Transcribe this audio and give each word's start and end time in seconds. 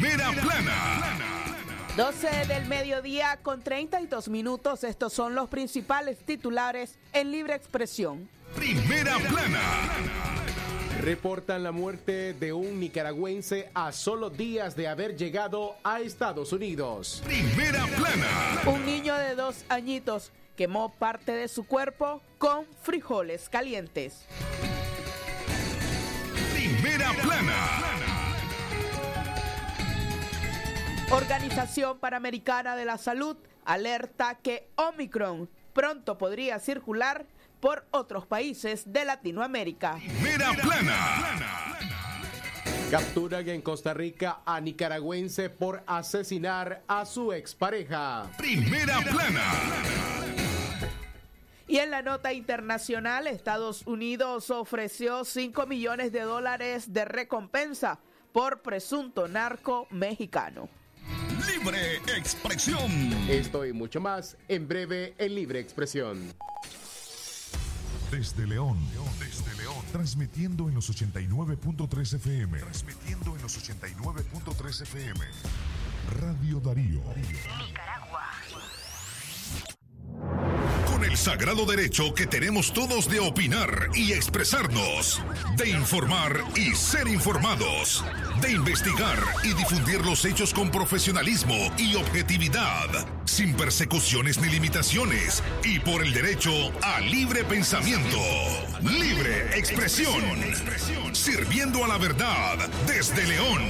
Primera 0.00 0.32
plana. 0.32 1.18
12 1.94 2.46
del 2.46 2.64
mediodía 2.64 3.38
con 3.42 3.60
32 3.60 4.30
minutos. 4.30 4.82
Estos 4.82 5.12
son 5.12 5.34
los 5.34 5.50
principales 5.50 6.24
titulares 6.24 6.98
en 7.12 7.30
libre 7.30 7.54
expresión. 7.54 8.26
Primera 8.56 9.18
plana. 9.18 9.60
Reportan 11.02 11.62
la 11.62 11.70
muerte 11.70 12.32
de 12.32 12.54
un 12.54 12.80
nicaragüense 12.80 13.70
a 13.74 13.92
solo 13.92 14.30
días 14.30 14.74
de 14.74 14.88
haber 14.88 15.18
llegado 15.18 15.76
a 15.84 16.00
Estados 16.00 16.54
Unidos. 16.54 17.22
Primera 17.26 17.84
plana. 17.88 18.62
Un 18.74 18.86
niño 18.86 19.14
de 19.14 19.34
dos 19.34 19.66
añitos 19.68 20.32
quemó 20.56 20.94
parte 20.94 21.32
de 21.32 21.46
su 21.46 21.66
cuerpo 21.66 22.22
con 22.38 22.64
frijoles 22.82 23.50
calientes. 23.50 24.24
Primera 26.54 27.12
plana. 27.22 27.89
Organización 31.12 31.98
Panamericana 31.98 32.76
de 32.76 32.84
la 32.84 32.96
Salud 32.96 33.36
alerta 33.64 34.36
que 34.36 34.68
Omicron 34.76 35.50
pronto 35.72 36.16
podría 36.16 36.60
circular 36.60 37.26
por 37.58 37.84
otros 37.90 38.26
países 38.26 38.92
de 38.92 39.04
Latinoamérica. 39.04 39.96
Primera 39.96 40.52
plana. 40.52 41.76
Capturan 42.92 43.48
en 43.48 43.60
Costa 43.60 43.92
Rica 43.92 44.42
a 44.46 44.60
nicaragüense 44.60 45.50
por 45.50 45.82
asesinar 45.88 46.84
a 46.86 47.04
su 47.04 47.32
expareja. 47.32 48.30
Primera 48.38 49.00
plana. 49.00 49.42
Y 51.66 51.78
en 51.78 51.90
la 51.90 52.02
nota 52.02 52.32
internacional, 52.32 53.26
Estados 53.26 53.84
Unidos 53.84 54.48
ofreció 54.50 55.24
5 55.24 55.66
millones 55.66 56.12
de 56.12 56.20
dólares 56.20 56.92
de 56.92 57.04
recompensa 57.04 57.98
por 58.32 58.62
presunto 58.62 59.26
narco 59.26 59.88
mexicano. 59.90 60.68
Libre 61.58 61.96
expresión. 62.16 62.90
Esto 63.28 63.66
y 63.66 63.72
mucho 63.72 64.00
más 64.00 64.36
en 64.48 64.68
breve 64.68 65.14
en 65.18 65.34
Libre 65.34 65.58
Expresión. 65.60 66.32
Desde 68.10 68.46
León, 68.46 68.78
desde 69.18 69.54
León, 69.62 69.84
transmitiendo 69.92 70.68
en 70.68 70.74
los 70.74 70.90
89.3 70.90 72.14
FM. 72.16 72.58
Transmitiendo 72.58 73.36
en 73.36 73.42
los 73.42 73.58
89.3 73.58 74.82
FM. 74.82 75.20
Radio 76.20 76.60
Darío. 76.60 77.02
Nicaragua. 77.16 78.30
Con 80.86 81.04
el 81.04 81.16
sagrado 81.16 81.64
derecho 81.66 82.12
que 82.14 82.26
tenemos 82.26 82.72
todos 82.72 83.08
de 83.08 83.20
opinar 83.20 83.90
y 83.94 84.12
expresarnos, 84.12 85.22
de 85.56 85.70
informar 85.70 86.44
y 86.56 86.74
ser 86.74 87.06
informados, 87.08 88.04
de 88.40 88.52
investigar 88.52 89.18
y 89.44 89.52
difundir 89.54 90.04
los 90.04 90.24
hechos 90.24 90.54
con 90.54 90.70
profesionalismo 90.70 91.56
y 91.76 91.94
objetividad, 91.96 92.88
sin 93.24 93.54
persecuciones 93.54 94.40
ni 94.40 94.48
limitaciones, 94.48 95.42
y 95.64 95.78
por 95.80 96.02
el 96.02 96.12
derecho 96.12 96.50
a 96.82 97.00
libre 97.00 97.44
pensamiento, 97.44 98.18
libre 98.82 99.58
expresión, 99.58 100.22
sirviendo 101.12 101.84
a 101.84 101.88
la 101.88 101.98
verdad 101.98 102.58
desde 102.86 103.26
León. 103.26 103.62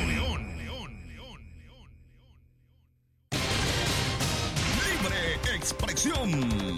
Libre 4.91 5.35
expresión. 5.55 6.70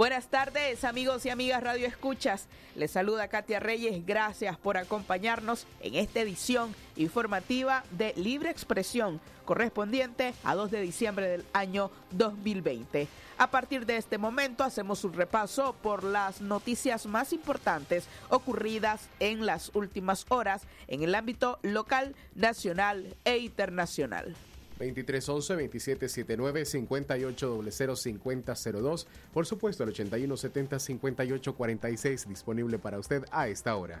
Buenas 0.00 0.28
tardes, 0.28 0.84
amigos 0.84 1.26
y 1.26 1.28
amigas 1.28 1.62
Radio 1.62 1.86
Escuchas. 1.86 2.48
Les 2.74 2.90
saluda 2.90 3.28
Katia 3.28 3.60
Reyes. 3.60 4.06
Gracias 4.06 4.56
por 4.56 4.78
acompañarnos 4.78 5.66
en 5.82 5.94
esta 5.94 6.20
edición 6.20 6.74
informativa 6.96 7.84
de 7.90 8.14
Libre 8.16 8.48
Expresión, 8.48 9.20
correspondiente 9.44 10.32
a 10.42 10.54
2 10.54 10.70
de 10.70 10.80
diciembre 10.80 11.28
del 11.28 11.44
año 11.52 11.90
2020. 12.12 13.08
A 13.36 13.50
partir 13.50 13.84
de 13.84 13.98
este 13.98 14.16
momento 14.16 14.64
hacemos 14.64 15.04
un 15.04 15.12
repaso 15.12 15.74
por 15.82 16.02
las 16.02 16.40
noticias 16.40 17.04
más 17.04 17.34
importantes 17.34 18.06
ocurridas 18.30 19.10
en 19.18 19.44
las 19.44 19.70
últimas 19.74 20.24
horas 20.30 20.62
en 20.88 21.02
el 21.02 21.14
ámbito 21.14 21.58
local, 21.60 22.14
nacional 22.34 23.18
e 23.26 23.36
internacional. 23.36 24.34
2311 24.80 25.54
2779 25.54 26.64
5800 26.64 28.00
5002. 28.00 29.06
Por 29.32 29.46
supuesto, 29.46 29.84
el 29.84 29.90
8170 29.90 30.78
5846 30.78 32.28
disponible 32.28 32.78
para 32.78 32.98
usted 32.98 33.24
a 33.30 33.48
esta 33.48 33.76
hora. 33.76 34.00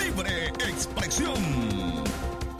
Libre 0.00 0.48
expresión. 0.68 1.77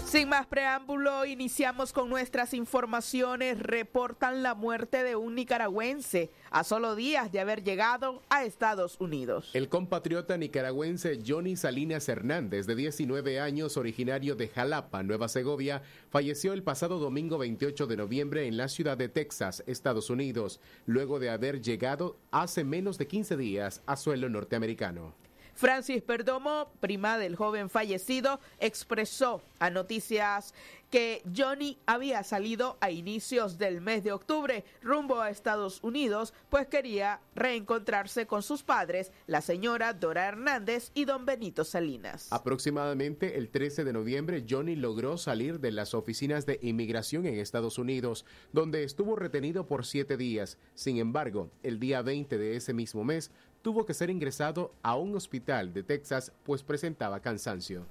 Sin 0.08 0.30
más 0.30 0.46
preámbulo, 0.46 1.26
iniciamos 1.26 1.92
con 1.92 2.08
nuestras 2.08 2.54
informaciones. 2.54 3.58
Reportan 3.58 4.42
la 4.42 4.54
muerte 4.54 5.02
de 5.04 5.16
un 5.16 5.34
nicaragüense 5.34 6.30
a 6.50 6.64
solo 6.64 6.96
días 6.96 7.30
de 7.30 7.40
haber 7.40 7.62
llegado 7.62 8.22
a 8.30 8.42
Estados 8.46 8.96
Unidos. 9.00 9.50
El 9.52 9.68
compatriota 9.68 10.38
nicaragüense 10.38 11.20
Johnny 11.26 11.56
Salinas 11.56 12.08
Hernández, 12.08 12.66
de 12.66 12.74
19 12.74 13.38
años, 13.38 13.76
originario 13.76 14.34
de 14.34 14.48
Jalapa, 14.48 15.02
Nueva 15.02 15.28
Segovia, 15.28 15.82
falleció 16.08 16.54
el 16.54 16.62
pasado 16.62 16.98
domingo 16.98 17.36
28 17.36 17.86
de 17.86 17.96
noviembre 17.98 18.46
en 18.46 18.56
la 18.56 18.68
ciudad 18.68 18.96
de 18.96 19.10
Texas, 19.10 19.62
Estados 19.66 20.08
Unidos, 20.08 20.58
luego 20.86 21.18
de 21.18 21.28
haber 21.28 21.60
llegado 21.60 22.16
hace 22.30 22.64
menos 22.64 22.96
de 22.96 23.08
15 23.08 23.36
días 23.36 23.82
a 23.84 23.94
suelo 23.96 24.30
norteamericano. 24.30 25.27
Francis 25.58 26.02
Perdomo, 26.02 26.70
prima 26.78 27.18
del 27.18 27.34
joven 27.34 27.68
fallecido, 27.68 28.38
expresó 28.60 29.42
a 29.58 29.70
Noticias 29.70 30.54
que 30.90 31.22
Johnny 31.36 31.78
había 31.84 32.22
salido 32.22 32.78
a 32.80 32.90
inicios 32.90 33.58
del 33.58 33.80
mes 33.80 34.02
de 34.02 34.12
octubre 34.12 34.64
rumbo 34.80 35.20
a 35.20 35.30
Estados 35.30 35.80
Unidos, 35.82 36.32
pues 36.48 36.66
quería 36.66 37.20
reencontrarse 37.34 38.26
con 38.26 38.42
sus 38.42 38.62
padres, 38.62 39.12
la 39.26 39.40
señora 39.40 39.92
Dora 39.92 40.26
Hernández 40.26 40.90
y 40.94 41.04
don 41.04 41.26
Benito 41.26 41.64
Salinas. 41.64 42.28
Aproximadamente 42.30 43.36
el 43.36 43.50
13 43.50 43.84
de 43.84 43.92
noviembre, 43.92 44.46
Johnny 44.48 44.76
logró 44.76 45.18
salir 45.18 45.60
de 45.60 45.72
las 45.72 45.92
oficinas 45.92 46.46
de 46.46 46.58
inmigración 46.62 47.26
en 47.26 47.38
Estados 47.38 47.78
Unidos, 47.78 48.24
donde 48.52 48.84
estuvo 48.84 49.16
retenido 49.16 49.66
por 49.66 49.84
siete 49.84 50.16
días. 50.16 50.56
Sin 50.74 50.98
embargo, 50.98 51.50
el 51.62 51.78
día 51.80 52.00
20 52.00 52.38
de 52.38 52.56
ese 52.56 52.72
mismo 52.72 53.04
mes, 53.04 53.30
tuvo 53.62 53.86
que 53.86 53.94
ser 53.94 54.10
ingresado 54.10 54.72
a 54.82 54.96
un 54.96 55.14
hospital 55.16 55.72
de 55.72 55.82
Texas, 55.82 56.32
pues 56.44 56.62
presentaba 56.62 57.20
cansancio. 57.20 57.86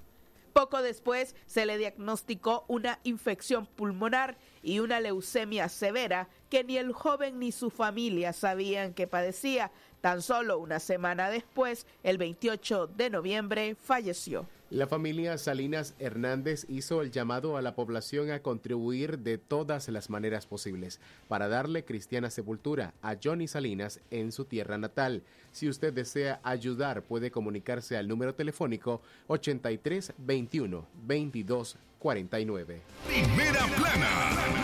Poco 0.53 0.81
después 0.81 1.35
se 1.45 1.67
le 1.67 1.77
diagnosticó 1.77 2.65
una 2.67 2.99
infección 3.03 3.67
pulmonar 3.67 4.37
y 4.63 4.79
una 4.79 4.99
leucemia 4.99 5.69
severa 5.69 6.29
que 6.49 6.63
ni 6.63 6.77
el 6.77 6.93
joven 6.93 7.39
ni 7.39 7.51
su 7.51 7.69
familia 7.69 8.33
sabían 8.33 8.93
que 8.93 9.07
padecía. 9.07 9.71
Tan 10.01 10.21
solo 10.21 10.59
una 10.59 10.79
semana 10.79 11.29
después, 11.29 11.85
el 12.03 12.17
28 12.17 12.87
de 12.87 13.09
noviembre, 13.09 13.75
falleció. 13.75 14.45
La 14.69 14.85
familia 14.85 15.37
Salinas 15.37 15.95
Hernández 15.97 16.65
hizo 16.67 17.01
el 17.01 17.09
llamado 17.09 17.55
a 17.55 17.61
la 17.61 17.73
población 17.73 18.31
a 18.31 18.41
contribuir 18.41 19.19
de 19.19 19.37
todas 19.37 19.87
las 19.87 20.09
maneras 20.09 20.45
posibles 20.45 20.99
para 21.29 21.47
darle 21.47 21.85
cristiana 21.85 22.29
sepultura 22.29 22.93
a 23.01 23.15
Johnny 23.21 23.47
Salinas 23.47 24.01
en 24.11 24.33
su 24.33 24.43
tierra 24.43 24.77
natal. 24.77 25.23
Si 25.53 25.69
usted 25.69 25.93
desea 25.93 26.41
ayudar, 26.43 27.03
puede 27.03 27.31
comunicarse 27.31 27.95
al 27.95 28.09
número 28.09 28.35
telefónico 28.35 29.01
83 29.27 30.11
21 30.17 30.85
22 31.05 31.77
49. 31.99 32.81
Primera 33.07 33.65
plana. 33.67 34.09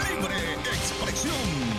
Libre 0.10 0.36
expresión. 0.74 1.73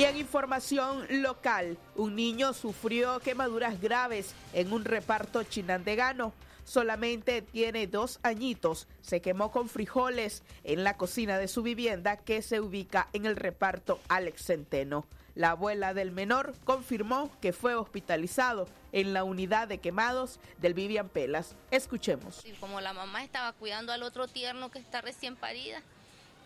Y 0.00 0.04
en 0.04 0.16
información 0.16 1.04
local, 1.10 1.76
un 1.94 2.16
niño 2.16 2.54
sufrió 2.54 3.20
quemaduras 3.20 3.82
graves 3.82 4.34
en 4.54 4.72
un 4.72 4.86
reparto 4.86 5.42
chinandegano. 5.42 6.32
Solamente 6.64 7.42
tiene 7.42 7.86
dos 7.86 8.18
añitos. 8.22 8.88
Se 9.02 9.20
quemó 9.20 9.52
con 9.52 9.68
frijoles 9.68 10.42
en 10.64 10.84
la 10.84 10.96
cocina 10.96 11.36
de 11.36 11.48
su 11.48 11.62
vivienda 11.62 12.16
que 12.16 12.40
se 12.40 12.62
ubica 12.62 13.10
en 13.12 13.26
el 13.26 13.36
reparto 13.36 14.00
Alex 14.08 14.46
Centeno. 14.46 15.06
La 15.34 15.50
abuela 15.50 15.92
del 15.92 16.12
menor 16.12 16.54
confirmó 16.64 17.30
que 17.42 17.52
fue 17.52 17.74
hospitalizado 17.74 18.68
en 18.92 19.12
la 19.12 19.22
unidad 19.22 19.68
de 19.68 19.80
quemados 19.80 20.40
del 20.62 20.72
Vivian 20.72 21.10
Pelas. 21.10 21.56
Escuchemos. 21.70 22.42
Como 22.58 22.80
la 22.80 22.94
mamá 22.94 23.22
estaba 23.22 23.52
cuidando 23.52 23.92
al 23.92 24.02
otro 24.02 24.28
tierno 24.28 24.70
que 24.70 24.78
está 24.78 25.02
recién 25.02 25.36
parida, 25.36 25.82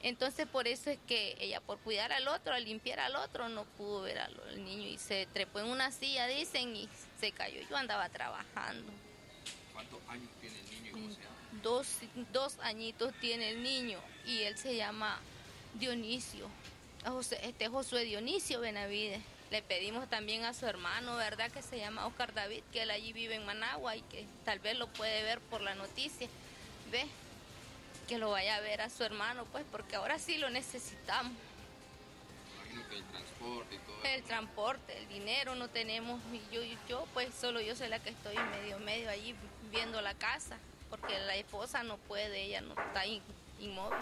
entonces 0.04 0.46
por 0.46 0.68
eso 0.68 0.90
es 0.90 0.98
que 1.06 1.34
ella 1.40 1.60
por 1.60 1.78
cuidar 1.78 2.12
al 2.12 2.28
otro, 2.28 2.52
al 2.52 2.64
limpiar 2.64 3.00
al 3.00 3.16
otro, 3.16 3.48
no 3.48 3.64
pudo 3.64 4.02
ver 4.02 4.18
al, 4.18 4.38
al 4.48 4.62
niño 4.62 4.86
y 4.86 4.98
se 4.98 5.26
trepó 5.32 5.60
en 5.60 5.66
una 5.66 5.90
silla, 5.90 6.26
dicen, 6.26 6.76
y 6.76 6.88
se 7.18 7.32
cayó. 7.32 7.60
Yo 7.70 7.76
andaba 7.76 8.10
trabajando. 8.10 8.92
¿Cuántos 9.72 10.00
años 10.08 10.28
tiene 10.42 10.60
el 10.60 10.70
niño 10.70 10.86
y 10.86 10.90
cómo 10.90 11.08
se 11.08 11.22
llama? 11.22 11.36
Dos, 11.62 11.88
dos 12.34 12.58
añitos 12.60 13.14
tiene 13.20 13.48
el 13.48 13.62
niño 13.62 13.98
y 14.26 14.42
él 14.42 14.58
se 14.58 14.76
llama 14.76 15.18
Dionisio. 15.72 16.50
José, 17.06 17.38
este 17.42 17.68
Josué 17.68 18.04
Dionisio 18.04 18.60
Benavides. 18.60 19.22
Le 19.50 19.62
pedimos 19.62 20.08
también 20.10 20.44
a 20.44 20.52
su 20.52 20.66
hermano, 20.66 21.16
¿verdad? 21.16 21.50
Que 21.50 21.62
se 21.62 21.78
llama 21.78 22.06
Oscar 22.06 22.34
David, 22.34 22.62
que 22.72 22.82
él 22.82 22.90
allí 22.90 23.14
vive 23.14 23.36
en 23.36 23.46
Managua 23.46 23.96
y 23.96 24.02
que 24.02 24.26
tal 24.44 24.58
vez 24.58 24.76
lo 24.76 24.86
puede 24.88 25.22
ver 25.22 25.40
por 25.40 25.60
la 25.62 25.74
noticia. 25.74 26.28
¿Ve? 26.90 27.06
Que 28.08 28.18
lo 28.18 28.30
vaya 28.30 28.56
a 28.56 28.60
ver 28.60 28.82
a 28.82 28.90
su 28.90 29.02
hermano, 29.02 29.44
pues, 29.46 29.64
porque 29.70 29.96
ahora 29.96 30.18
sí 30.18 30.36
lo 30.38 30.50
necesitamos. 30.50 31.32
Imagino 32.60 32.88
que 32.88 32.96
el 32.96 33.04
transporte 33.04 33.74
y 33.74 33.78
todo 33.78 34.04
El 34.04 34.22
transporte, 34.24 34.98
el 34.98 35.08
dinero 35.08 35.54
no 35.54 35.68
tenemos. 35.68 36.20
Y 36.32 36.54
yo, 36.54 36.60
yo, 36.88 37.06
pues, 37.14 37.34
solo 37.34 37.60
yo 37.60 37.74
soy 37.74 37.88
la 37.88 37.98
que 38.00 38.10
estoy 38.10 38.36
medio, 38.36 38.78
medio 38.80 39.08
allí 39.08 39.34
viendo 39.70 40.02
la 40.02 40.14
casa, 40.14 40.58
porque 40.90 41.18
la 41.20 41.36
esposa 41.36 41.82
no 41.82 41.96
puede, 41.96 42.42
ella 42.42 42.60
no 42.60 42.74
está 42.78 43.06
inmóvil. 43.06 43.98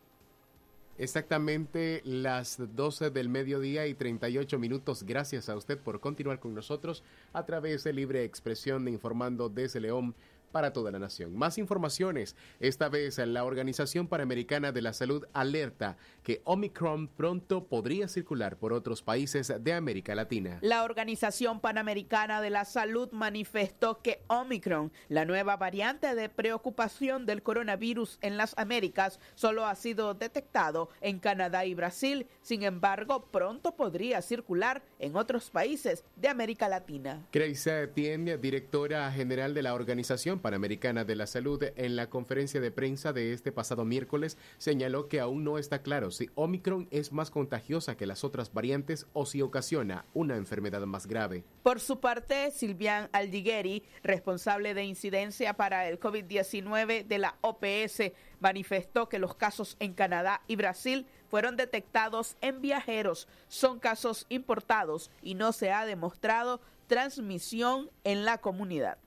Exactamente 0.97 2.01
las 2.03 2.57
12 2.75 3.11
del 3.11 3.29
mediodía 3.29 3.87
y 3.87 3.95
38 3.95 4.59
minutos. 4.59 5.03
Gracias 5.03 5.47
a 5.49 5.55
usted 5.55 5.79
por 5.79 5.99
continuar 5.99 6.39
con 6.39 6.53
nosotros 6.53 7.03
a 7.33 7.43
través 7.45 7.83
de 7.83 7.93
Libre 7.93 8.23
Expresión 8.23 8.85
de 8.85 8.91
Informando 8.91 9.49
desde 9.49 9.79
León 9.79 10.13
para 10.51 10.73
toda 10.73 10.91
la 10.91 10.99
nación. 10.99 11.35
Más 11.35 11.57
informaciones. 11.57 12.35
Esta 12.59 12.89
vez 12.89 13.17
la 13.17 13.43
Organización 13.43 14.07
Panamericana 14.07 14.71
de 14.71 14.81
la 14.81 14.93
Salud 14.93 15.25
alerta 15.33 15.97
que 16.23 16.41
Omicron 16.43 17.07
pronto 17.07 17.65
podría 17.65 18.07
circular 18.07 18.57
por 18.57 18.73
otros 18.73 19.01
países 19.01 19.53
de 19.59 19.73
América 19.73 20.15
Latina. 20.15 20.59
La 20.61 20.83
Organización 20.83 21.59
Panamericana 21.59 22.41
de 22.41 22.49
la 22.49 22.65
Salud 22.65 23.09
manifestó 23.11 24.01
que 24.01 24.23
Omicron, 24.27 24.91
la 25.09 25.25
nueva 25.25 25.57
variante 25.57 26.13
de 26.15 26.29
preocupación 26.29 27.25
del 27.25 27.43
coronavirus 27.43 28.17
en 28.21 28.37
las 28.37 28.57
Américas, 28.57 29.19
solo 29.35 29.65
ha 29.65 29.75
sido 29.75 30.13
detectado 30.13 30.89
en 31.01 31.19
Canadá 31.19 31.65
y 31.65 31.73
Brasil. 31.73 32.27
Sin 32.41 32.63
embargo, 32.63 33.25
pronto 33.31 33.75
podría 33.75 34.21
circular 34.21 34.83
en 34.99 35.15
otros 35.15 35.49
países 35.49 36.03
de 36.15 36.27
América 36.27 36.69
Latina. 36.69 37.25
Grace 37.31 37.83
Etienne, 37.83 38.37
directora 38.37 39.11
general 39.11 39.53
de 39.53 39.63
la 39.63 39.73
Organización 39.73 40.39
Panamericana 40.41 41.05
de 41.05 41.15
la 41.15 41.27
Salud, 41.27 41.63
en 41.75 41.95
la 41.95 42.09
conferencia 42.09 42.59
de 42.59 42.71
prensa 42.71 43.13
de 43.13 43.33
este 43.33 43.51
pasado 43.51 43.85
miércoles, 43.85 44.37
señaló 44.57 45.07
que 45.07 45.19
aún 45.19 45.43
no 45.43 45.57
está 45.57 45.81
claro 45.81 46.11
si 46.11 46.29
Omicron 46.35 46.87
es 46.91 47.11
más 47.11 47.31
contagiosa 47.31 47.95
que 47.95 48.05
las 48.05 48.23
otras 48.23 48.53
variantes 48.53 49.07
o 49.13 49.25
si 49.25 49.41
ocasiona 49.41 50.05
una 50.13 50.35
enfermedad 50.35 50.81
más 50.85 51.07
grave. 51.07 51.43
Por 51.63 51.79
su 51.79 51.99
parte, 51.99 52.51
Silvian 52.51 53.09
Aldigueri, 53.11 53.83
responsable 54.03 54.73
de 54.73 54.83
incidencia 54.83 55.53
para 55.53 55.87
el 55.87 55.99
COVID-19 55.99 57.05
de 57.05 57.17
la 57.17 57.37
OPS, 57.41 58.11
manifestó 58.39 59.07
que 59.07 59.19
los 59.19 59.35
casos 59.35 59.77
en 59.79 59.93
Canadá 59.93 60.41
y 60.47 60.55
Brasil 60.55 61.05
fueron 61.29 61.55
detectados 61.55 62.35
en 62.41 62.61
viajeros, 62.61 63.27
son 63.47 63.79
casos 63.79 64.25
importados 64.29 65.11
y 65.21 65.35
no 65.35 65.53
se 65.53 65.71
ha 65.71 65.85
demostrado 65.85 66.59
transmisión 66.87 67.89
en 68.03 68.25
la 68.25 68.39
comunidad. 68.39 68.97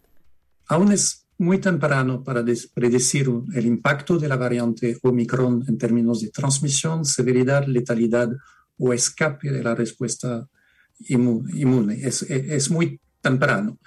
Aún 0.67 0.91
es 0.93 1.24
muy 1.39 1.59
temprano 1.59 2.23
para 2.23 2.45
predecir 2.75 3.31
el 3.55 3.67
impacto 3.67 4.19
de 4.19 4.29
la 4.29 4.37
variante 4.37 4.99
Omicron 5.03 5.65
en 5.67 5.79
términos 5.79 6.21
de 6.21 6.31
transmisión, 6.31 7.05
severidad, 7.05 7.67
letalidad 7.67 8.31
o 8.79 8.93
escape 8.93 9.51
de 9.51 9.63
la 9.63 9.75
respuesta 9.75 10.49
inmune. 11.09 12.01
Es, 12.03 12.71
muy 12.71 13.01
temprano. 13.21 13.79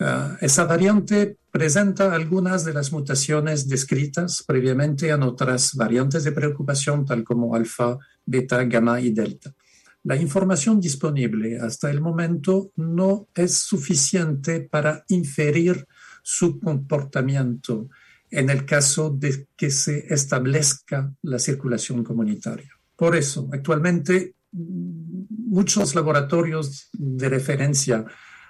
Ah, 0.00 0.36
esa 0.40 0.64
variante 0.64 1.36
presenta 1.50 2.12
algunas 2.12 2.64
de 2.64 2.72
las 2.72 2.90
mutaciones 2.90 3.68
descritas 3.68 4.42
previamente 4.46 5.08
en 5.08 5.22
otras 5.22 5.74
variantes 5.74 6.24
de 6.24 6.32
preocupación, 6.32 7.04
tal 7.04 7.22
como 7.22 7.54
alfa, 7.54 7.96
beta, 8.26 8.64
gamma 8.64 9.00
y 9.00 9.12
delta. 9.12 9.54
La 10.02 10.16
información 10.16 10.80
disponible 10.80 11.58
hasta 11.58 11.90
el 11.90 12.00
momento 12.00 12.72
no 12.76 13.28
es 13.34 13.54
suficiente 13.54 14.60
para 14.60 15.04
inferir 15.08 15.86
su 16.24 16.58
comportamiento 16.58 17.90
en 18.30 18.48
el 18.50 18.64
caso 18.64 19.10
de 19.10 19.46
que 19.56 19.70
se 19.70 20.12
establezca 20.12 21.14
la 21.22 21.38
circulación 21.38 22.02
comunitaria. 22.02 22.70
Por 22.96 23.14
eso, 23.14 23.48
actualmente, 23.52 24.34
muchos 24.50 25.94
laboratorios 25.94 26.88
de 26.92 27.28
referencia 27.28 28.04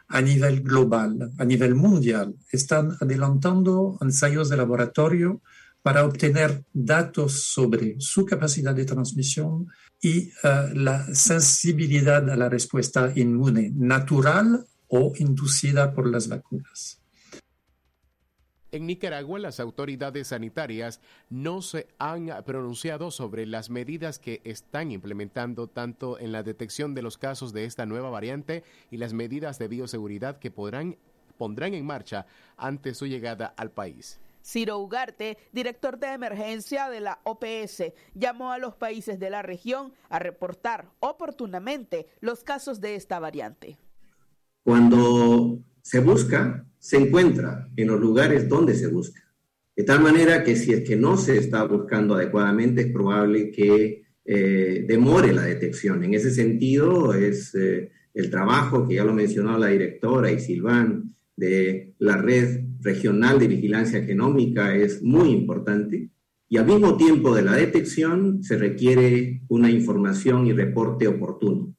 a 0.09 0.21
nivel 0.21 0.63
global, 0.63 1.33
a 1.37 1.45
nivel 1.45 1.75
mundial, 1.75 2.35
están 2.53 2.97
adelantando 3.01 3.99
ensayos 4.01 4.49
de 4.49 4.57
laboratorio 4.57 5.43
para 5.83 6.05
obtener 6.05 6.65
datos 6.73 7.43
sobre 7.43 7.97
su 7.99 8.25
capacidad 8.25 8.75
de 8.75 8.85
transmisión 8.85 9.67
y 10.01 10.29
eh, 10.29 10.33
la 10.75 11.05
sensibilidad 11.15 12.31
a 12.31 12.37
la 12.37 12.49
respuesta 12.49 13.13
inmune 13.17 13.73
natural 13.75 14.67
o 14.89 15.13
inducida 15.17 15.93
por 15.93 16.07
las 16.09 16.29
vacunas. 16.29 17.04
En 18.75 18.87
Nicaragua, 18.87 19.39
las 19.39 19.61
autoridades 19.61 20.27
sanitarias 20.27 21.01
no 21.31 21.63
se 21.63 21.87
han 22.01 22.29
pronunciado 22.45 23.13
sobre 23.13 23.47
las 23.47 23.71
medidas 23.71 24.19
que 24.19 24.41
están 24.43 24.91
implementando 24.91 25.69
tanto 25.69 26.19
en 26.19 26.33
la 26.33 26.43
detección 26.43 26.93
de 26.93 27.03
los 27.03 27.17
casos 27.17 27.53
de 27.53 27.67
esta 27.67 27.87
nueva 27.87 28.11
variante 28.11 28.65
y 28.91 28.97
las 28.97 29.13
medidas 29.13 29.61
de 29.61 29.69
bioseguridad 29.69 30.41
que 30.41 30.51
podrán, 30.51 30.97
pondrán 31.39 31.73
en 31.75 31.87
marcha 31.87 32.27
ante 32.57 32.95
su 32.95 33.07
llegada 33.07 33.55
al 33.57 33.71
país. 33.71 34.19
Ciro 34.45 34.81
Ugarte, 34.81 35.39
director 35.53 35.97
de 35.97 36.09
emergencia 36.09 36.91
de 36.91 36.99
la 36.99 37.21
OPS, 37.23 37.93
llamó 38.15 38.51
a 38.51 38.59
los 38.59 38.75
países 38.75 39.21
de 39.21 39.31
la 39.31 39.43
región 39.43 39.93
a 40.09 40.19
reportar 40.19 40.91
oportunamente 40.99 42.09
los 42.19 42.43
casos 42.43 42.81
de 42.81 42.97
esta 42.97 43.21
variante. 43.21 43.79
Cuando 44.65 45.61
se 45.85 46.01
busca, 46.01 46.67
se 46.79 46.97
encuentra 46.97 47.69
en 47.77 47.89
los 47.89 48.01
lugares 48.01 48.49
donde 48.49 48.75
se 48.75 48.87
busca. 48.87 49.21
De 49.77 49.85
tal 49.85 50.01
manera 50.01 50.43
que 50.43 50.57
si 50.57 50.73
es 50.73 50.81
que 50.81 50.97
no 50.97 51.19
se 51.19 51.37
está 51.37 51.63
buscando 51.65 52.15
adecuadamente, 52.15 52.83
es 52.83 52.93
probable 52.93 53.51
que 53.51 54.05
eh, 54.25 54.85
demore 54.89 55.35
la 55.35 55.43
detección. 55.43 56.03
En 56.03 56.15
ese 56.15 56.31
sentido, 56.31 57.13
es 57.13 57.55
eh, 57.55 57.91
el 58.15 58.31
trabajo 58.31 58.89
que 58.89 58.95
ya 58.95 59.05
lo 59.05 59.13
mencionó 59.13 59.59
la 59.59 59.67
directora 59.67 60.33
y 60.33 60.41
Silván 60.41 61.15
de 61.37 61.93
la 61.99 62.17
red 62.17 62.65
regional 62.81 63.39
de 63.39 63.49
vigilancia 63.49 64.03
genómica 64.03 64.75
es 64.75 65.03
muy 65.03 65.31
importante. 65.31 66.09
Y 66.49 66.57
al 66.57 66.67
mismo 66.67 66.97
tiempo 66.97 67.35
de 67.35 67.43
la 67.43 67.57
detección 67.57 68.43
se 68.43 68.57
requiere 68.57 69.43
una 69.49 69.71
información 69.71 70.47
y 70.47 70.53
reporte 70.53 71.09
oportuno. 71.09 71.75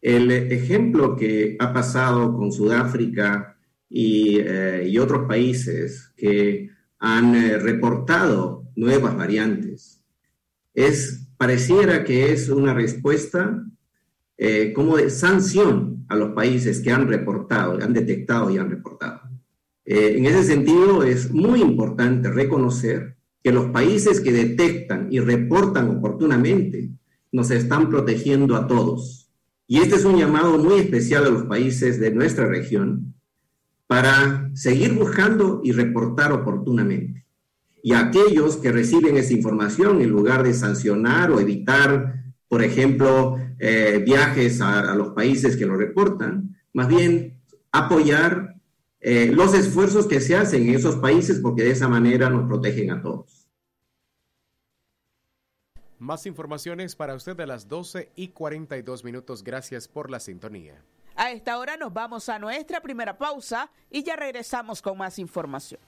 El 0.00 0.30
ejemplo 0.30 1.14
que 1.14 1.56
ha 1.58 1.72
pasado 1.72 2.34
con 2.36 2.52
Sudáfrica 2.52 3.56
y, 3.88 4.38
eh, 4.38 4.98
otros 5.00 5.26
países 5.26 6.12
que 6.16 6.70
han 6.98 7.34
eh, 7.34 7.58
reportado 7.58 8.64
nuevas 8.76 9.16
variantes 9.16 10.02
es 10.72 11.26
pareciera 11.36 12.04
que 12.04 12.32
es 12.32 12.48
una 12.48 12.72
respuesta 12.72 13.64
eh, 14.38 14.72
como 14.72 14.96
de 14.96 15.10
sanción 15.10 16.04
a 16.08 16.16
los 16.16 16.32
países 16.32 16.80
que 16.80 16.92
han 16.92 17.08
reportado, 17.08 17.78
han 17.82 17.92
detectado 17.92 18.50
y 18.50 18.58
han 18.58 18.70
reportado. 18.70 19.20
En 19.84 20.24
ese 20.24 20.44
sentido, 20.44 21.02
es 21.02 21.32
muy 21.32 21.60
importante 21.60 22.30
reconocer 22.30 23.16
que 23.42 23.50
los 23.50 23.66
países 23.70 24.20
que 24.20 24.32
detectan 24.32 25.08
y 25.10 25.18
reportan 25.18 25.90
oportunamente 25.96 26.90
nos 27.32 27.50
están 27.50 27.88
protegiendo 27.88 28.54
a 28.54 28.68
todos. 28.68 29.19
Y 29.70 29.78
este 29.78 29.94
es 29.94 30.04
un 30.04 30.18
llamado 30.18 30.58
muy 30.58 30.80
especial 30.80 31.26
a 31.26 31.28
los 31.28 31.44
países 31.44 32.00
de 32.00 32.10
nuestra 32.10 32.44
región 32.44 33.14
para 33.86 34.50
seguir 34.52 34.94
buscando 34.94 35.60
y 35.62 35.70
reportar 35.70 36.32
oportunamente. 36.32 37.24
Y 37.80 37.92
aquellos 37.92 38.56
que 38.56 38.72
reciben 38.72 39.16
esa 39.16 39.32
información, 39.32 40.02
en 40.02 40.10
lugar 40.10 40.42
de 40.42 40.54
sancionar 40.54 41.30
o 41.30 41.38
evitar, 41.38 42.20
por 42.48 42.64
ejemplo, 42.64 43.36
eh, 43.60 44.02
viajes 44.04 44.60
a, 44.60 44.92
los 44.96 45.10
países 45.10 45.56
que 45.56 45.66
lo 45.66 45.76
reportan, 45.76 46.56
más 46.72 46.88
bien 46.88 47.40
apoyar 47.70 48.56
eh, 48.98 49.30
los 49.32 49.54
esfuerzos 49.54 50.08
que 50.08 50.20
se 50.20 50.34
hacen 50.34 50.68
en 50.68 50.74
esos 50.74 50.96
países 50.96 51.38
porque 51.38 51.62
de 51.62 51.70
esa 51.70 51.86
manera 51.86 52.28
nos 52.28 52.48
protegen 52.48 52.90
a 52.90 53.00
todos. 53.00 53.39
Más 56.00 56.24
informaciones 56.24 56.96
para 56.96 57.14
usted 57.14 57.38
a 57.40 57.46
las 57.46 57.68
12 57.68 58.10
y 58.16 58.28
42 58.28 59.04
minutos. 59.04 59.44
Gracias 59.44 59.86
por 59.86 60.10
la 60.10 60.18
sintonía. 60.18 60.82
A 61.14 61.30
esta 61.30 61.58
hora 61.58 61.76
nos 61.76 61.92
vamos 61.92 62.30
a 62.30 62.38
nuestra 62.38 62.80
primera 62.80 63.18
pausa 63.18 63.70
y 63.90 64.02
ya 64.02 64.16
regresamos 64.16 64.80
con 64.80 64.96
más 64.96 65.18
información. 65.18 65.78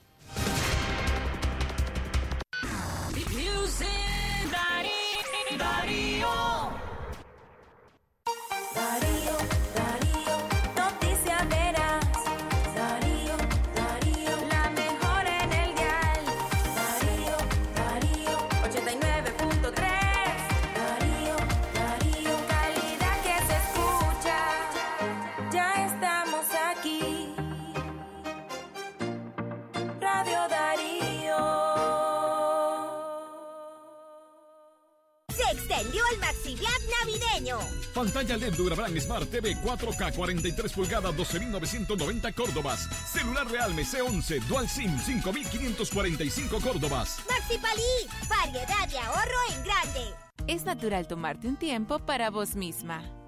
Pantalla 37.95 38.37
LED 38.37 38.57
Durabran 38.57 39.00
Smart 39.00 39.28
TV 39.31 39.57
4K 39.57 40.14
43 40.14 40.73
pulgadas 40.73 41.14
12.990 41.14 42.35
Córdobas. 42.35 42.88
Celular 43.07 43.47
Realme 43.49 43.83
C11 43.83 44.40
Dual 44.47 44.69
SIM 44.69 44.90
5.545 44.99 46.61
Córdobas. 46.61 47.19
Maxi 47.28 47.59
Palí, 47.59 48.28
variedad 48.28 48.88
de 48.88 48.99
ahorro 48.99 49.38
en 49.50 49.64
grande. 49.64 50.14
Es 50.49 50.64
natural 50.64 51.07
tomarte 51.07 51.49
un 51.49 51.57
tiempo 51.57 51.99
para 52.00 52.31
vos 52.31 52.57
misma. 52.57 53.22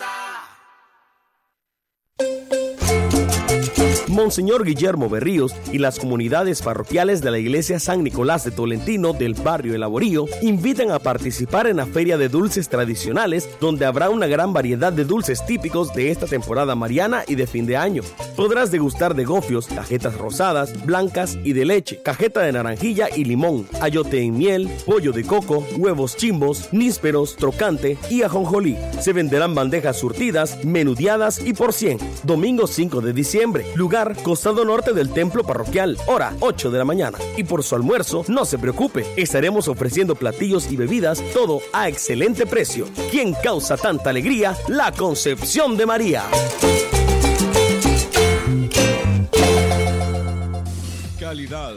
Quédate 0.00 0.39
Monseñor 4.10 4.64
Guillermo 4.64 5.08
Berríos 5.08 5.54
y 5.72 5.78
las 5.78 5.98
comunidades 6.00 6.62
parroquiales 6.62 7.20
de 7.22 7.30
la 7.30 7.38
Iglesia 7.38 7.78
San 7.78 8.02
Nicolás 8.02 8.44
de 8.44 8.50
Tolentino 8.50 9.12
del 9.12 9.34
barrio 9.34 9.74
El 9.74 9.80
Laborío 9.80 10.26
invitan 10.42 10.90
a 10.90 10.98
participar 10.98 11.68
en 11.68 11.76
la 11.76 11.86
Feria 11.86 12.18
de 12.18 12.28
Dulces 12.28 12.68
Tradicionales, 12.68 13.48
donde 13.60 13.86
habrá 13.86 14.10
una 14.10 14.26
gran 14.26 14.52
variedad 14.52 14.92
de 14.92 15.04
dulces 15.04 15.46
típicos 15.46 15.94
de 15.94 16.10
esta 16.10 16.26
temporada 16.26 16.74
mariana 16.74 17.22
y 17.28 17.36
de 17.36 17.46
fin 17.46 17.66
de 17.66 17.76
año. 17.76 18.02
Podrás 18.36 18.72
degustar 18.72 19.14
de 19.14 19.24
gofios, 19.24 19.68
cajetas 19.68 20.16
rosadas, 20.18 20.84
blancas 20.84 21.38
y 21.44 21.52
de 21.52 21.64
leche, 21.64 22.00
cajeta 22.02 22.40
de 22.40 22.52
naranjilla 22.52 23.08
y 23.14 23.24
limón, 23.24 23.68
ayote 23.80 24.22
en 24.22 24.36
miel, 24.36 24.68
pollo 24.86 25.12
de 25.12 25.22
coco, 25.24 25.64
huevos 25.76 26.16
chimbos, 26.16 26.68
nísperos, 26.72 27.36
trocante 27.36 27.96
y 28.10 28.22
ajonjolí. 28.22 28.76
Se 29.00 29.12
venderán 29.12 29.54
bandejas 29.54 29.98
surtidas, 29.98 30.64
menudeadas 30.64 31.44
y 31.44 31.52
por 31.52 31.72
cien. 31.72 31.98
Domingo 32.24 32.66
5 32.66 33.00
de 33.00 33.12
diciembre, 33.12 33.64
lugar 33.76 33.99
costado 34.22 34.64
norte 34.64 34.92
del 34.92 35.10
templo 35.10 35.44
parroquial, 35.44 35.96
hora 36.06 36.34
8 36.40 36.70
de 36.70 36.78
la 36.78 36.84
mañana. 36.84 37.18
Y 37.36 37.44
por 37.44 37.62
su 37.62 37.74
almuerzo, 37.74 38.24
no 38.28 38.44
se 38.44 38.58
preocupe, 38.58 39.06
estaremos 39.16 39.68
ofreciendo 39.68 40.14
platillos 40.14 40.70
y 40.70 40.76
bebidas, 40.76 41.22
todo 41.32 41.60
a 41.72 41.88
excelente 41.88 42.46
precio. 42.46 42.86
¿Quién 43.10 43.34
causa 43.34 43.76
tanta 43.76 44.10
alegría? 44.10 44.56
La 44.68 44.92
Concepción 44.92 45.76
de 45.76 45.86
María. 45.86 46.24
Calidad 51.18 51.76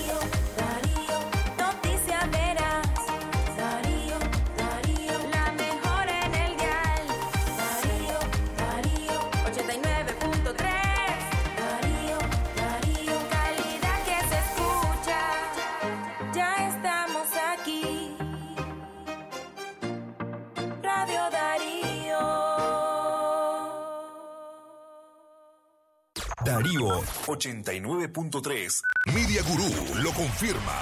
Darío 26.51 27.01
89.3. 27.27 28.81
Media 29.13 29.41
Gurú 29.43 30.03
lo 30.03 30.11
confirma. 30.11 30.75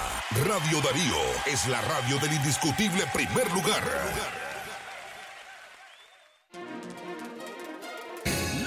Radio 0.47 0.81
Darío 0.81 1.21
es 1.45 1.67
la 1.67 1.79
radio 1.81 2.17
del 2.17 2.33
indiscutible 2.33 3.03
primer 3.13 3.47
lugar. 3.51 3.83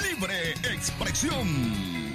Libre 0.01 0.53
expresión. 0.73 2.15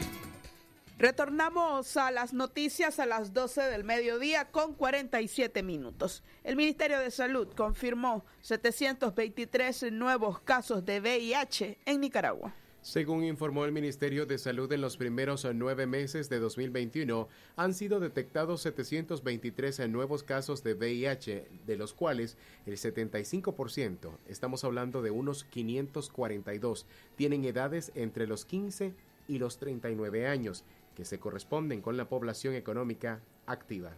Retornamos 0.98 1.98
a 1.98 2.10
las 2.10 2.32
noticias 2.32 3.00
a 3.00 3.06
las 3.06 3.34
12 3.34 3.64
del 3.64 3.84
mediodía 3.84 4.46
con 4.52 4.74
47 4.74 5.64
minutos. 5.64 6.24
El 6.46 6.56
Ministerio 6.56 7.02
de 7.02 7.12
Salud 7.12 7.50
confirmó 7.58 8.24
723 8.40 9.92
nuevos 9.92 10.40
casos 10.40 10.86
de 10.86 11.02
VIH 11.02 11.78
en 11.86 12.00
Nicaragua. 12.00 12.56
Según 12.88 13.26
informó 13.26 13.66
el 13.66 13.74
Ministerio 13.74 14.26
de 14.26 14.38
Salud, 14.38 14.72
en 14.72 14.80
los 14.80 14.96
primeros 14.96 15.46
nueve 15.54 15.86
meses 15.86 16.30
de 16.30 16.40
2021 16.40 17.28
han 17.58 17.74
sido 17.74 18.00
detectados 18.00 18.62
723 18.62 19.90
nuevos 19.90 20.24
casos 20.24 20.64
de 20.64 20.74
VIH, 20.74 21.50
de 21.66 21.76
los 21.76 21.94
cuales 21.94 22.38
el 22.66 22.78
75%, 22.78 24.12
estamos 24.30 24.64
hablando 24.64 25.02
de 25.02 25.12
unos 25.12 25.44
542, 25.44 26.86
tienen 27.18 27.44
edades 27.44 27.92
entre 27.94 28.26
los 28.26 28.46
15 28.46 28.94
y 29.28 29.38
los 29.38 29.58
39 29.58 30.26
años, 30.26 30.64
que 30.96 31.04
se 31.04 31.20
corresponden 31.20 31.82
con 31.82 31.98
la 31.98 32.08
población 32.08 32.54
económica 32.56 33.20
activa. 33.48 33.98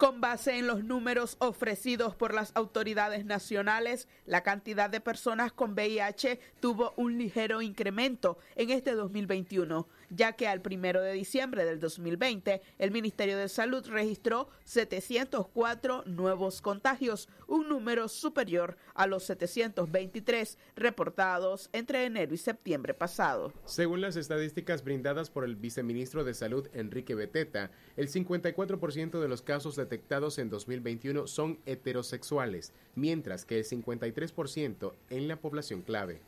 Con 0.00 0.22
base 0.22 0.56
en 0.56 0.66
los 0.66 0.82
números 0.82 1.36
ofrecidos 1.40 2.14
por 2.14 2.32
las 2.32 2.52
autoridades 2.54 3.26
nacionales, 3.26 4.08
la 4.24 4.42
cantidad 4.42 4.88
de 4.88 5.02
personas 5.02 5.52
con 5.52 5.72
VIH 5.72 6.40
tuvo 6.58 6.94
un 6.96 7.18
ligero 7.18 7.60
incremento 7.60 8.38
en 8.56 8.70
este 8.70 8.92
2021, 8.92 9.86
ya 10.10 10.32
que 10.32 10.46
al 10.46 10.60
primero 10.60 11.00
de 11.00 11.12
diciembre 11.12 11.64
del 11.64 11.80
2020 11.80 12.60
el 12.78 12.90
Ministerio 12.90 13.38
de 13.38 13.48
Salud 13.48 13.86
registró 13.88 14.48
704 14.64 16.04
nuevos 16.06 16.60
contagios, 16.60 17.28
un 17.46 17.68
número 17.68 18.08
superior 18.08 18.76
a 18.94 19.06
los 19.06 19.24
723 19.24 20.58
reportados 20.76 21.70
entre 21.72 22.04
enero 22.04 22.34
y 22.34 22.38
septiembre 22.38 22.94
pasado. 22.94 23.52
Según 23.64 24.00
las 24.00 24.16
estadísticas 24.16 24.84
brindadas 24.84 25.30
por 25.30 25.44
el 25.44 25.56
viceministro 25.56 26.24
de 26.24 26.34
Salud 26.34 26.68
Enrique 26.74 27.14
Beteta, 27.14 27.70
el 27.96 28.08
54% 28.08 29.20
de 29.20 29.28
los 29.28 29.42
casos 29.42 29.76
detectados 29.76 30.38
en 30.38 30.50
2021 30.50 31.26
son 31.26 31.58
heterosexuales, 31.66 32.72
mientras 32.94 33.44
que 33.44 33.58
el 33.58 33.64
53% 33.64 34.92
en 35.10 35.28
la 35.28 35.36
población 35.36 35.82
clave. 35.82 36.20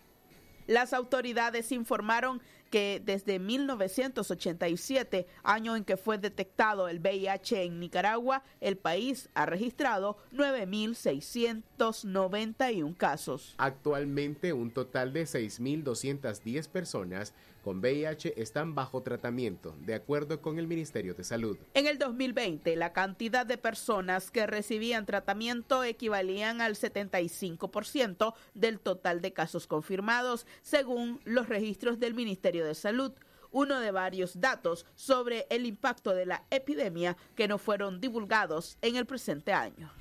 Las 0.67 0.93
autoridades 0.93 1.73
informaron 1.73 2.41
que 2.73 3.01
desde 3.05 3.39
1987, 3.39 5.29
año 5.43 5.77
en 5.77 5.85
que 5.85 5.99
fue 5.99 6.17
detectado 6.17 6.89
el 6.89 7.01
VIH 7.01 7.65
en 7.65 7.79
Nicaragua, 7.79 8.43
el 8.63 8.79
país 8.79 9.29
ha 9.35 9.45
registrado 9.45 10.17
9.691 10.33 12.97
casos. 12.97 13.55
Actualmente, 13.59 14.55
un 14.55 14.71
total 14.71 15.13
de 15.13 15.25
6.210 15.25 16.69
personas 16.69 17.35
con 17.63 17.79
VIH 17.81 18.35
están 18.37 18.75
bajo 18.75 19.03
tratamiento, 19.03 19.75
de 19.81 19.95
acuerdo 19.95 20.43
con 20.43 20.59
el 20.59 20.67
Ministerio 20.67 21.15
de 21.15 21.25
Salud. 21.25 21.57
En 21.75 21.87
el 21.87 21.99
2020, 21.99 22.77
la 22.77 22.93
cantidad 22.93 23.47
de 23.47 23.59
personas 23.59 24.31
que 24.31 24.47
recibían 24.47 25.07
tratamiento 25.07 25.85
equivalían 25.85 26.61
al 26.61 26.75
75% 26.75 28.35
del 28.55 28.81
total 28.81 29.21
de 29.21 29.33
casos 29.33 29.67
confirmados, 29.67 30.47
según 30.63 31.21
los 31.25 31.49
registros 31.49 31.99
del 31.99 32.15
Ministerio 32.15 32.67
de 32.67 32.75
Salud 32.75 33.13
uno 33.53 33.81
de 33.81 33.91
varios 33.91 34.41
datos 34.41 34.87
sobre 34.95 35.47
el 35.51 35.67
impacto 35.67 36.15
de 36.15 36.27
la 36.27 36.45
epidemia 36.51 37.17
que 37.37 37.49
no 37.49 37.59
fueron 37.59 38.01
divulgados 38.01 38.79
en 38.81 38.97
el 38.97 39.05
presente 39.05 39.53
año. 39.53 39.93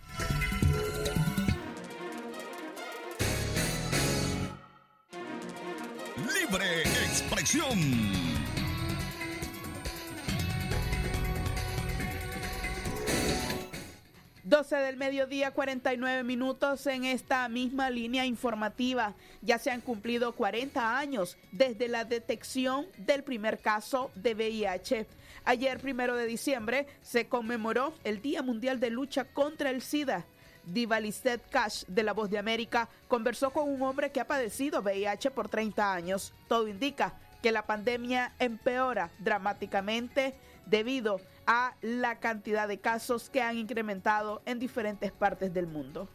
Libre 6.33 6.81
expresión. 6.81 8.21
12 14.51 14.75
del 14.75 14.97
mediodía, 14.97 15.51
49 15.51 16.23
minutos 16.23 16.85
en 16.87 17.05
esta 17.05 17.47
misma 17.47 17.89
línea 17.89 18.25
informativa. 18.25 19.13
Ya 19.41 19.57
se 19.57 19.71
han 19.71 19.79
cumplido 19.79 20.33
40 20.33 20.97
años 20.97 21.37
desde 21.53 21.87
la 21.87 22.03
detección 22.03 22.85
del 22.97 23.23
primer 23.23 23.59
caso 23.59 24.11
de 24.15 24.33
VIH. 24.33 25.07
Ayer, 25.45 25.79
primero 25.79 26.17
de 26.17 26.25
diciembre, 26.25 26.85
se 27.01 27.27
conmemoró 27.27 27.93
el 28.03 28.21
Día 28.21 28.41
Mundial 28.41 28.81
de 28.81 28.89
Lucha 28.89 29.23
contra 29.23 29.69
el 29.69 29.81
SIDA. 29.81 30.25
Divalistet 30.65 31.41
Cash 31.49 31.83
de 31.87 32.03
La 32.03 32.13
Voz 32.13 32.29
de 32.29 32.37
América 32.37 32.89
conversó 33.07 33.51
con 33.51 33.69
un 33.69 33.81
hombre 33.81 34.11
que 34.11 34.19
ha 34.19 34.27
padecido 34.27 34.81
VIH 34.81 35.31
por 35.31 35.49
30 35.49 35.93
años. 35.93 36.33
Todo 36.47 36.67
indica 36.67 37.13
que 37.41 37.51
la 37.51 37.65
pandemia 37.65 38.33
empeora 38.39 39.09
dramáticamente 39.19 40.35
debido 40.65 41.19
a 41.47 41.73
la 41.81 42.19
cantidad 42.19 42.67
de 42.67 42.79
casos 42.79 43.29
que 43.29 43.41
han 43.41 43.57
incrementado 43.57 44.41
en 44.45 44.59
diferentes 44.59 45.11
partes 45.11 45.53
del 45.53 45.67
mundo. 45.67 46.07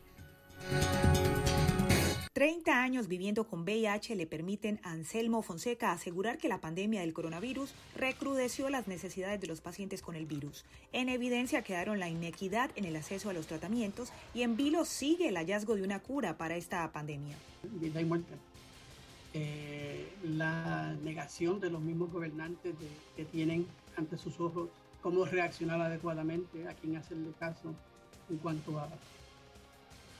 30 2.37 2.83
años 2.83 3.09
viviendo 3.09 3.44
con 3.44 3.62
VIH 3.62 4.14
le 4.14 4.27
permiten 4.27 4.79
a 4.83 4.90
Anselmo 4.90 5.40
Fonseca 5.40 5.90
asegurar 5.90 6.37
que 6.37 6.51
la 6.51 6.61
pandemia 6.61 7.01
del 7.01 7.14
coronavirus 7.14 7.72
recrudeció 7.94 8.68
las 8.68 8.88
necesidades 8.88 9.40
de 9.40 9.46
los 9.46 9.62
pacientes 9.62 10.03
con 10.03 10.16
el 10.16 10.27
virus. 10.27 10.66
En 10.92 11.09
evidencia 11.09 11.62
quedaron 11.62 11.99
la 11.99 12.11
inequidad 12.11 12.70
en 12.77 12.85
el 12.85 12.94
acceso 12.94 13.31
a 13.31 13.33
los 13.33 13.46
tratamientos 13.46 14.12
y 14.35 14.42
en 14.42 14.55
vilo 14.55 14.85
sigue 14.85 15.29
el 15.29 15.37
hallazgo 15.38 15.77
de 15.77 15.83
una 15.83 16.01
cura 16.01 16.37
para 16.37 16.59
esta 16.59 16.92
pandemia. 16.92 17.38
Vida 17.62 18.03
y 18.03 18.05
muerte. 18.05 18.35
Eh, 19.33 20.07
la 20.22 20.94
negación 21.03 21.59
de 21.59 21.70
los 21.70 21.81
mismos 21.81 22.12
gobernantes 22.12 22.75
que 23.16 23.25
tienen 23.25 23.66
ante 23.96 24.18
sus 24.18 24.38
ojos 24.40 24.68
cómo 25.01 25.25
reaccionar 25.25 25.81
adecuadamente, 25.81 26.68
a 26.68 26.75
quién 26.75 26.96
hacerle 26.96 27.33
caso 27.38 27.75
en 28.29 28.37
cuanto 28.37 28.79
a 28.79 28.90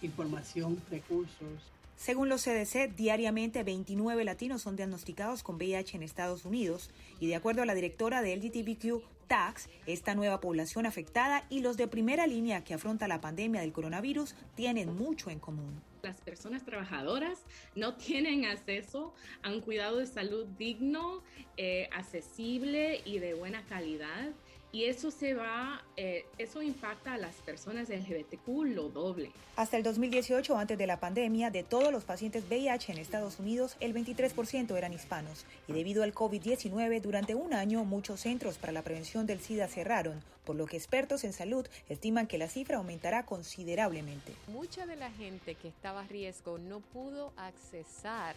información, 0.01 0.81
recursos. 0.91 1.76
Según 1.97 2.29
los 2.29 2.45
CDC, 2.45 2.95
diariamente 2.95 3.65
29 3.65 4.23
latinos 4.25 4.63
son 4.63 4.77
diagnosticados 4.77 5.43
con 5.43 5.57
VIH 5.57 5.97
en 5.97 6.03
Estados 6.03 6.45
Unidos 6.45 6.91
y 7.21 7.27
de 7.27 7.37
acuerdo 7.37 7.63
a 7.63 7.67
la 7.67 7.75
directora 7.75 8.21
de 8.21 8.37
LGTBQ 8.37 9.03
Tax, 9.27 9.69
esta 9.87 10.15
nueva 10.15 10.41
población 10.41 10.87
afectada 10.87 11.47
y 11.49 11.61
los 11.61 11.77
de 11.77 11.89
primera 11.89 12.27
línea 12.27 12.63
que 12.63 12.75
afronta 12.75 13.09
la 13.09 13.21
pandemia 13.21 13.63
del 13.63 13.73
coronavirus 13.73 14.37
tienen 14.55 14.95
mucho 14.95 15.31
en 15.31 15.41
común. 15.41 15.83
Las 16.03 16.21
personas 16.21 16.65
trabajadoras 16.65 17.41
no 17.75 17.95
tienen 17.95 18.45
acceso 18.45 19.15
a 19.43 19.51
un 19.51 19.61
cuidado 19.61 19.97
de 19.97 20.07
salud 20.07 20.47
digno, 20.59 21.23
eh, 21.57 21.89
accesible 21.93 23.01
y 23.05 23.19
de 23.19 23.35
buena 23.35 23.65
calidad 23.65 24.31
y 24.73 24.85
eso 24.85 25.11
se 25.11 25.35
va, 25.35 25.83
eh, 25.97 26.27
eso 26.39 26.63
impacta 26.63 27.15
a 27.15 27.19
las 27.19 27.35
personas 27.37 27.89
LGBTQ 27.89 28.47
lo 28.75 28.89
doble. 28.89 29.31
Hasta 29.57 29.77
el 29.77 29.83
2018, 29.83 30.57
antes 30.57 30.77
de 30.77 30.87
la 30.87 31.01
pandemia, 31.01 31.51
de 31.51 31.63
todos 31.63 31.91
los 31.91 32.05
pacientes 32.05 32.45
VIH 32.49 32.93
en 32.93 32.99
Estados 32.99 33.39
Unidos, 33.39 33.77
el 33.81 33.95
23% 33.95 34.77
eran 34.77 34.93
hispanos. 34.93 35.47
Y 35.67 35.73
debido 35.73 36.03
al 36.03 36.15
COVID-19, 36.15 37.01
durante 37.01 37.35
un 37.35 37.55
año 37.55 37.85
muchos 37.85 38.21
centros 38.21 38.59
para 38.59 38.73
la 38.73 38.83
prevención 38.83 39.27
del 39.27 39.41
SIDA 39.41 39.69
cerraron, 39.69 40.23
por 40.45 40.57
lo 40.57 40.67
que 40.67 40.77
expertos 40.77 41.25
en 41.25 41.33
salud 41.33 41.67
estiman 41.89 42.27
que 42.27 42.39
la 42.39 42.49
cifra 42.49 42.77
aumentará 42.77 43.25
considerablemente. 43.25 44.33
Mucha 44.49 44.87
de 44.87 44.97
la 44.97 45.11
gente 45.11 45.55
que 45.55 45.69
estaba 45.69 46.03
a 46.03 46.07
riesgo 46.07 46.59
no 46.59 46.81
pudo 46.81 47.33
accesar 47.37 48.37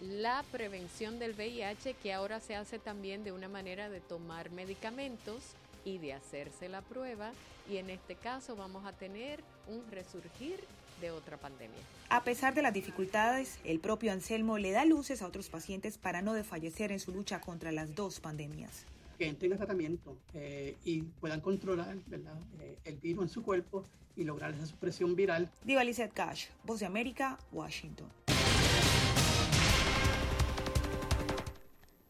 la 0.00 0.44
prevención 0.52 1.18
del 1.18 1.32
VIH 1.32 1.94
que 1.94 2.12
ahora 2.12 2.40
se 2.40 2.54
hace 2.54 2.78
también 2.78 3.24
de 3.24 3.32
una 3.32 3.48
manera 3.48 3.88
de 3.88 4.00
tomar 4.00 4.50
medicamentos 4.50 5.42
y 5.84 5.98
de 5.98 6.12
hacerse 6.12 6.68
la 6.68 6.82
prueba 6.82 7.32
y 7.70 7.78
en 7.78 7.90
este 7.90 8.14
caso 8.14 8.56
vamos 8.56 8.84
a 8.84 8.92
tener 8.92 9.40
un 9.68 9.82
resurgir 9.90 10.60
de 11.00 11.10
otra 11.10 11.36
pandemia. 11.36 11.78
A 12.08 12.22
pesar 12.24 12.54
de 12.54 12.62
las 12.62 12.72
dificultades, 12.72 13.58
el 13.64 13.80
propio 13.80 14.12
Anselmo 14.12 14.58
le 14.58 14.70
da 14.70 14.84
luces 14.84 15.22
a 15.22 15.26
otros 15.26 15.48
pacientes 15.48 15.98
para 15.98 16.22
no 16.22 16.32
desfallecer 16.34 16.92
en 16.92 17.00
su 17.00 17.12
lucha 17.12 17.40
contra 17.40 17.72
las 17.72 17.94
dos 17.94 18.20
pandemias. 18.20 18.84
Que 19.18 19.32
tengan 19.34 19.58
tratamiento 19.58 20.16
eh, 20.34 20.76
y 20.84 21.02
puedan 21.02 21.40
controlar 21.40 21.96
eh, 22.12 22.76
el 22.84 22.96
virus 22.96 23.24
en 23.24 23.28
su 23.30 23.42
cuerpo 23.42 23.84
y 24.14 24.24
lograr 24.24 24.54
esa 24.54 24.66
supresión 24.66 25.16
viral. 25.16 25.50
Diva 25.64 25.84
Lizette 25.84 26.12
Cash, 26.12 26.46
Voz 26.64 26.80
de 26.80 26.86
América, 26.86 27.38
Washington. 27.52 28.25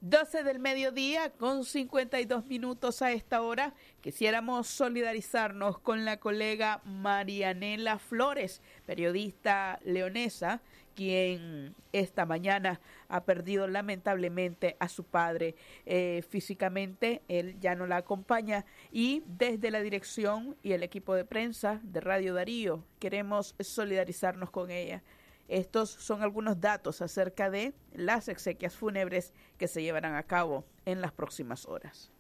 12 0.09 0.45
del 0.45 0.61
mediodía 0.61 1.31
con 1.31 1.65
52 1.65 2.47
minutos 2.47 3.03
a 3.03 3.11
esta 3.11 3.43
hora. 3.43 3.75
Quisiéramos 4.01 4.69
solidarizarnos 4.69 5.81
con 5.81 6.05
la 6.05 6.19
colega 6.19 6.81
Marianela 6.85 7.99
Flores, 7.99 8.63
periodista 8.87 9.81
leonesa, 9.85 10.63
quien 10.95 11.75
esta 11.93 12.25
mañana 12.25 12.81
ha 13.09 13.25
perdido 13.25 13.67
lamentablemente 13.67 14.77
a 14.79 14.89
su 14.89 15.03
padre. 15.03 15.57
Eh, 15.87 16.23
físicamente 16.29 17.23
él 17.27 17.59
ya 17.59 17.75
no 17.75 17.89
la 17.89 17.97
acompaña 17.97 18.65
y 18.93 19.25
desde 19.27 19.73
la 19.73 19.81
dirección 19.81 20.57
y 20.63 20.71
el 20.71 20.85
equipo 20.85 21.17
de 21.17 21.25
prensa 21.25 21.81
de 21.83 22.01
Radio 22.01 22.33
Darío 22.33 22.85
queremos 23.01 23.57
solidarizarnos 23.59 24.53
con 24.53 24.71
ella. 24.71 25.03
Estos 25.49 25.91
son 25.91 26.23
algunos 26.23 26.61
datos 26.61 27.03
acerca 27.03 27.51
de 27.51 27.75
las 27.93 28.29
exequias 28.29 28.75
fúnebres 28.75 29.33
que 29.59 29.69
se 29.69 29.83
llevarán 29.83 30.15
a 30.15 30.23
cabo 30.25 30.65
en 30.85 31.01
las 31.01 31.13
próximas 31.13 31.67
horas. 31.67 32.13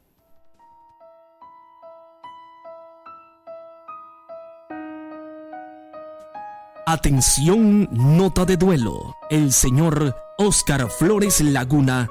Atención, 6.88 7.88
nota 7.90 8.44
de 8.44 8.56
duelo. 8.56 9.16
El 9.28 9.52
señor 9.52 10.14
Oscar 10.38 10.88
Flores 10.88 11.40
Laguna 11.40 12.08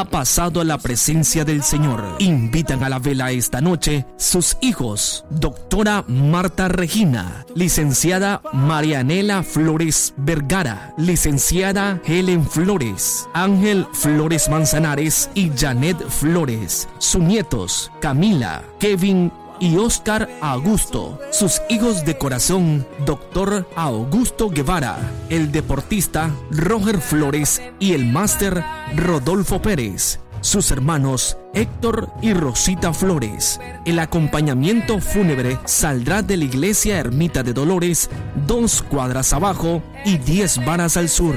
ha 0.00 0.04
pasado 0.04 0.60
a 0.60 0.64
la 0.64 0.78
presencia 0.78 1.44
del 1.44 1.62
Señor. 1.62 2.16
Invitan 2.18 2.82
a 2.82 2.88
la 2.88 2.98
vela 2.98 3.30
esta 3.30 3.60
noche 3.60 4.04
sus 4.16 4.56
hijos, 4.60 5.24
doctora 5.30 6.04
Marta 6.08 6.66
Regina, 6.66 7.46
licenciada 7.54 8.42
Marianela 8.52 9.44
Flores 9.44 10.12
Vergara, 10.16 10.92
licenciada 10.98 12.00
Helen 12.04 12.44
Flores, 12.44 13.28
Ángel 13.34 13.86
Flores 13.92 14.48
Manzanares 14.48 15.30
y 15.34 15.52
Janet 15.56 15.98
Flores, 16.08 16.88
sus 16.98 17.22
nietos 17.22 17.92
Camila, 18.00 18.64
Kevin 18.80 19.30
y 19.60 19.76
Oscar 19.76 20.28
Augusto. 20.40 21.18
Sus 21.30 21.60
hijos 21.68 22.04
de 22.04 22.16
corazón, 22.18 22.86
doctor 23.04 23.68
Augusto 23.76 24.50
Guevara, 24.50 24.98
el 25.28 25.52
deportista 25.52 26.30
Roger 26.50 27.00
Flores 27.00 27.62
y 27.78 27.92
el 27.92 28.06
máster 28.06 28.64
Rodolfo 28.96 29.60
Pérez. 29.60 30.20
Sus 30.40 30.70
hermanos 30.70 31.36
Héctor 31.54 32.10
y 32.20 32.34
Rosita 32.34 32.92
Flores. 32.92 33.60
El 33.84 33.98
acompañamiento 33.98 35.00
fúnebre 35.00 35.58
saldrá 35.64 36.22
de 36.22 36.36
la 36.36 36.44
iglesia 36.44 36.98
Ermita 36.98 37.42
de 37.42 37.52
Dolores, 37.52 38.10
dos 38.46 38.82
cuadras 38.82 39.32
abajo 39.32 39.82
y 40.04 40.18
diez 40.18 40.64
varas 40.64 40.96
al 40.96 41.08
sur. 41.08 41.36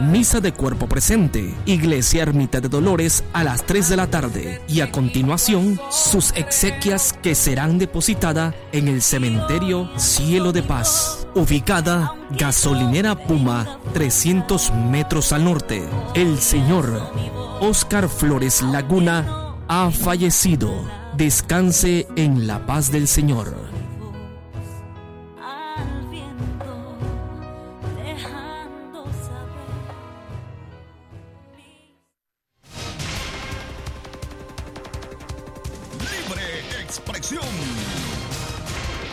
Misa 0.00 0.40
de 0.40 0.52
cuerpo 0.52 0.88
presente, 0.88 1.54
Iglesia 1.66 2.22
Ermita 2.22 2.60
de 2.60 2.68
Dolores 2.68 3.22
a 3.32 3.44
las 3.44 3.64
3 3.64 3.90
de 3.90 3.96
la 3.96 4.08
tarde 4.08 4.60
y 4.66 4.80
a 4.80 4.90
continuación 4.90 5.78
sus 5.90 6.32
exequias 6.34 7.12
que 7.22 7.34
serán 7.34 7.78
depositadas 7.78 8.54
en 8.72 8.88
el 8.88 9.02
cementerio 9.02 9.90
Cielo 9.98 10.52
de 10.52 10.62
Paz, 10.62 11.26
ubicada 11.34 12.14
gasolinera 12.30 13.14
Puma 13.14 13.78
300 13.92 14.72
metros 14.90 15.32
al 15.32 15.44
norte. 15.44 15.84
El 16.14 16.38
señor 16.40 17.12
Oscar 17.60 18.08
Flores 18.08 18.62
Laguna 18.62 19.51
ha 19.74 19.90
fallecido. 19.90 20.70
Descanse 21.16 22.06
en 22.14 22.46
la 22.46 22.66
paz 22.66 22.92
del 22.92 23.08
Señor. 23.08 23.54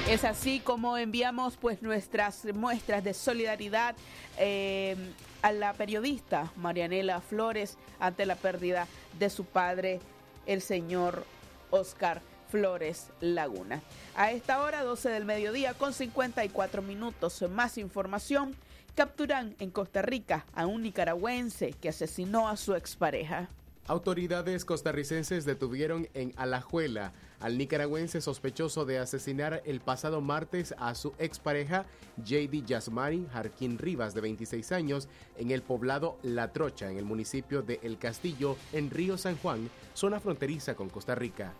Es 0.09 0.25
así 0.25 0.59
como 0.59 0.97
enviamos 0.97 1.55
pues 1.55 1.81
nuestras 1.81 2.43
muestras 2.53 3.01
de 3.05 3.13
solidaridad 3.13 3.95
eh, 4.37 4.97
a 5.41 5.53
la 5.53 5.71
periodista 5.71 6.51
Marianela 6.57 7.21
Flores 7.21 7.77
ante 7.97 8.25
la 8.25 8.35
pérdida 8.35 8.87
de 9.17 9.29
su 9.29 9.45
padre, 9.45 10.01
el 10.45 10.61
señor 10.61 11.25
Oscar 11.69 12.21
Flores 12.49 13.09
Laguna. 13.21 13.81
A 14.15 14.31
esta 14.31 14.61
hora, 14.61 14.83
12 14.83 15.09
del 15.09 15.25
mediodía, 15.25 15.73
con 15.73 15.93
54 15.93 16.81
minutos, 16.81 17.43
más 17.49 17.77
información. 17.77 18.55
Capturan 18.95 19.55
en 19.59 19.69
Costa 19.69 20.01
Rica 20.01 20.45
a 20.55 20.65
un 20.65 20.81
nicaragüense 20.81 21.73
que 21.73 21.89
asesinó 21.89 22.49
a 22.49 22.57
su 22.57 22.75
expareja. 22.75 23.47
Autoridades 23.87 24.65
costarricenses 24.65 25.45
detuvieron 25.45 26.09
en 26.13 26.33
Alajuela 26.37 27.13
al 27.39 27.57
nicaragüense 27.57 28.21
sospechoso 28.21 28.85
de 28.85 28.99
asesinar 28.99 29.61
el 29.65 29.79
pasado 29.79 30.21
martes 30.21 30.75
a 30.77 30.93
su 30.95 31.13
expareja 31.19 31.85
JD 32.17 32.65
Yasmari 32.65 33.25
Jarquín 33.31 33.77
Rivas, 33.77 34.13
de 34.13 34.21
26 34.21 34.71
años, 34.71 35.07
en 35.37 35.51
el 35.51 35.61
poblado 35.61 36.17
La 36.21 36.51
Trocha, 36.51 36.91
en 36.91 36.97
el 36.97 37.05
municipio 37.05 37.61
de 37.61 37.79
El 37.81 37.97
Castillo, 37.97 38.57
en 38.73 38.89
Río 38.89 39.17
San 39.17 39.37
Juan, 39.37 39.69
zona 39.93 40.19
fronteriza 40.19 40.75
con 40.75 40.89
Costa 40.89 41.15
Rica. 41.15 41.53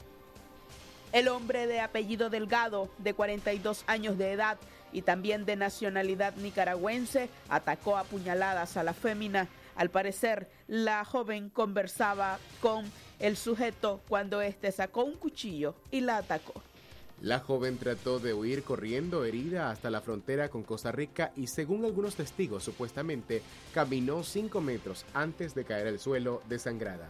El 1.11 1.27
hombre 1.27 1.65
de 1.65 1.79
apellido 1.79 2.29
Delgado, 2.29 2.89
de 2.99 3.13
42 3.13 3.83
años 3.87 4.17
de 4.17 4.31
edad 4.31 4.57
y 4.91 5.01
también 5.01 5.45
de 5.45 5.55
nacionalidad 5.55 6.35
nicaragüense, 6.35 7.29
atacó 7.47 7.97
a 7.97 8.03
puñaladas 8.03 8.77
a 8.77 8.83
la 8.83 8.93
fémina. 8.93 9.47
Al 9.75 9.89
parecer, 9.89 10.49
la 10.67 11.05
joven 11.05 11.49
conversaba 11.49 12.37
con 12.61 12.85
el 13.19 13.38
sujeto 13.38 14.01
cuando 14.08 14.41
éste 14.41 14.71
sacó 14.71 15.03
un 15.03 15.15
cuchillo 15.15 15.75
y 15.91 16.01
la 16.01 16.17
atacó. 16.17 16.53
La 17.21 17.39
joven 17.39 17.77
trató 17.77 18.19
de 18.19 18.34
huir 18.34 18.63
corriendo 18.63 19.25
herida 19.25 19.71
hasta 19.71 19.89
la 19.89 19.99
frontera 19.99 20.47
con 20.47 20.63
Costa 20.63 20.93
Rica 20.93 21.34
y 21.36 21.47
según 21.47 21.84
algunos 21.84 22.15
testigos 22.15 22.63
supuestamente 22.63 23.41
caminó 23.73 24.23
5 24.23 24.62
metros 24.62 25.05
antes 25.13 25.53
de 25.53 25.65
caer 25.65 25.88
al 25.88 25.99
suelo 25.99 26.41
desangrada. 26.47 27.10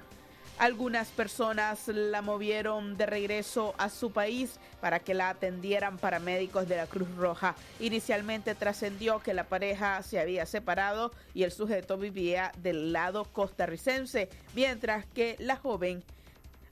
Algunas 0.60 1.08
personas 1.08 1.88
la 1.88 2.22
movieron 2.22 2.98
de 2.98 3.06
regreso 3.06 3.74
a 3.78 3.88
su 3.88 4.12
país 4.12 4.60
para 4.82 5.00
que 5.00 5.14
la 5.14 5.30
atendieran 5.30 5.98
paramédicos 5.98 6.68
de 6.68 6.76
la 6.76 6.86
Cruz 6.86 7.08
Roja. 7.16 7.56
Inicialmente 7.80 8.56
trascendió 8.56 9.20
que 9.20 9.34
la 9.34 9.46
pareja 9.46 10.04
se 10.04 10.20
había 10.20 10.46
separado 10.46 11.14
y 11.34 11.44
el 11.44 11.54
sujeto 11.54 11.98
vivía 11.98 12.52
del 12.58 12.92
lado 12.92 13.24
costarricense, 13.24 14.28
mientras 14.54 15.06
que 15.06 15.38
la 15.40 15.56
joven 15.56 16.04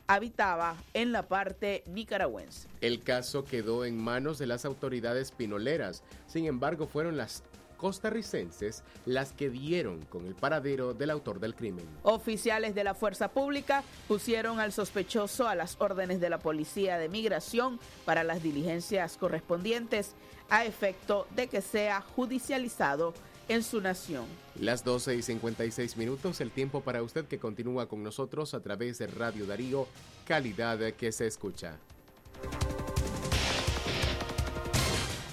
habitaba 0.06 0.76
en 0.94 1.14
la 1.14 1.24
parte 1.24 1.84
nicaragüense. 1.88 2.68
El 2.82 3.04
caso 3.04 3.46
quedó 3.46 3.86
en 3.86 3.98
manos 3.98 4.38
de 4.38 4.48
las 4.48 4.66
autoridades 4.66 5.32
pinoleras. 5.32 6.04
Sin 6.28 6.46
embargo, 6.46 6.88
fueron 6.88 7.16
las 7.16 7.42
costarricenses 7.78 8.84
las 9.06 9.32
que 9.32 9.50
dieron 9.50 10.04
con 10.06 10.26
el 10.26 10.36
paradero 10.36 10.94
del 10.94 11.12
autor 11.12 11.40
del 11.40 11.56
crimen. 11.56 11.86
Oficiales 12.04 12.76
de 12.76 12.84
la 12.84 12.94
fuerza 12.94 13.30
pública 13.30 13.84
pusieron 14.08 14.60
al 14.60 14.74
sospechoso 14.74 15.48
a 15.48 15.56
las 15.56 15.78
órdenes 15.80 16.20
de 16.20 16.30
la 16.30 16.40
Policía 16.40 16.98
de 16.98 17.10
Migración 17.10 17.80
para 18.06 18.24
las 18.24 18.44
diligencias 18.44 19.18
correspondientes 19.18 20.16
a 20.50 20.66
efecto 20.66 21.28
de 21.36 21.48
que 21.48 21.62
sea 21.62 22.02
judicializado 22.02 23.14
en 23.48 23.64
su 23.64 23.82
nación. 23.82 24.26
Las 24.60 24.84
12 24.84 25.16
y 25.16 25.22
56 25.22 25.98
minutos, 25.98 26.42
el 26.42 26.52
tiempo 26.52 26.82
para 26.82 27.02
usted 27.02 27.26
que 27.26 27.40
continúa 27.40 27.88
con 27.88 28.04
nosotros 28.04 28.54
a 28.54 28.60
través 28.62 28.98
de 28.98 29.08
Radio 29.08 29.46
Darío, 29.46 29.88
calidad 30.26 30.80
que 30.94 31.12
se 31.12 31.28
escucha. 31.28 31.78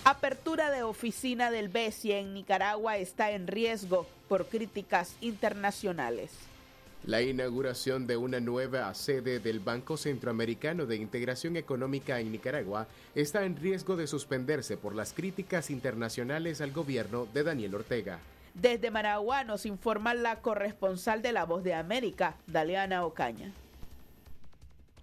Apertura 0.06 0.70
de 0.70 0.82
oficina 0.82 1.50
del 1.50 1.70
BESI 1.70 2.12
en 2.12 2.34
Nicaragua 2.34 2.98
está 2.98 3.30
en 3.30 3.46
riesgo 3.46 4.06
por 4.28 4.44
críticas 4.48 5.16
internacionales. 5.22 6.30
La 7.06 7.22
inauguración 7.22 8.06
de 8.06 8.18
una 8.18 8.38
nueva 8.38 8.92
sede 8.92 9.40
del 9.40 9.60
Banco 9.60 9.96
Centroamericano 9.96 10.84
de 10.84 10.96
Integración 10.96 11.56
Económica 11.56 12.20
en 12.20 12.32
Nicaragua 12.32 12.86
está 13.14 13.46
en 13.46 13.56
riesgo 13.56 13.96
de 13.96 14.06
suspenderse 14.06 14.76
por 14.76 14.94
las 14.94 15.14
críticas 15.14 15.70
internacionales 15.70 16.60
al 16.60 16.72
gobierno 16.72 17.26
de 17.32 17.42
Daniel 17.42 17.74
Ortega. 17.74 18.18
Desde 18.52 18.90
Managua 18.90 19.42
nos 19.44 19.64
informa 19.64 20.12
la 20.12 20.42
corresponsal 20.42 21.22
de 21.22 21.32
La 21.32 21.46
Voz 21.46 21.64
de 21.64 21.72
América, 21.72 22.36
Daliana 22.46 23.06
Ocaña. 23.06 23.52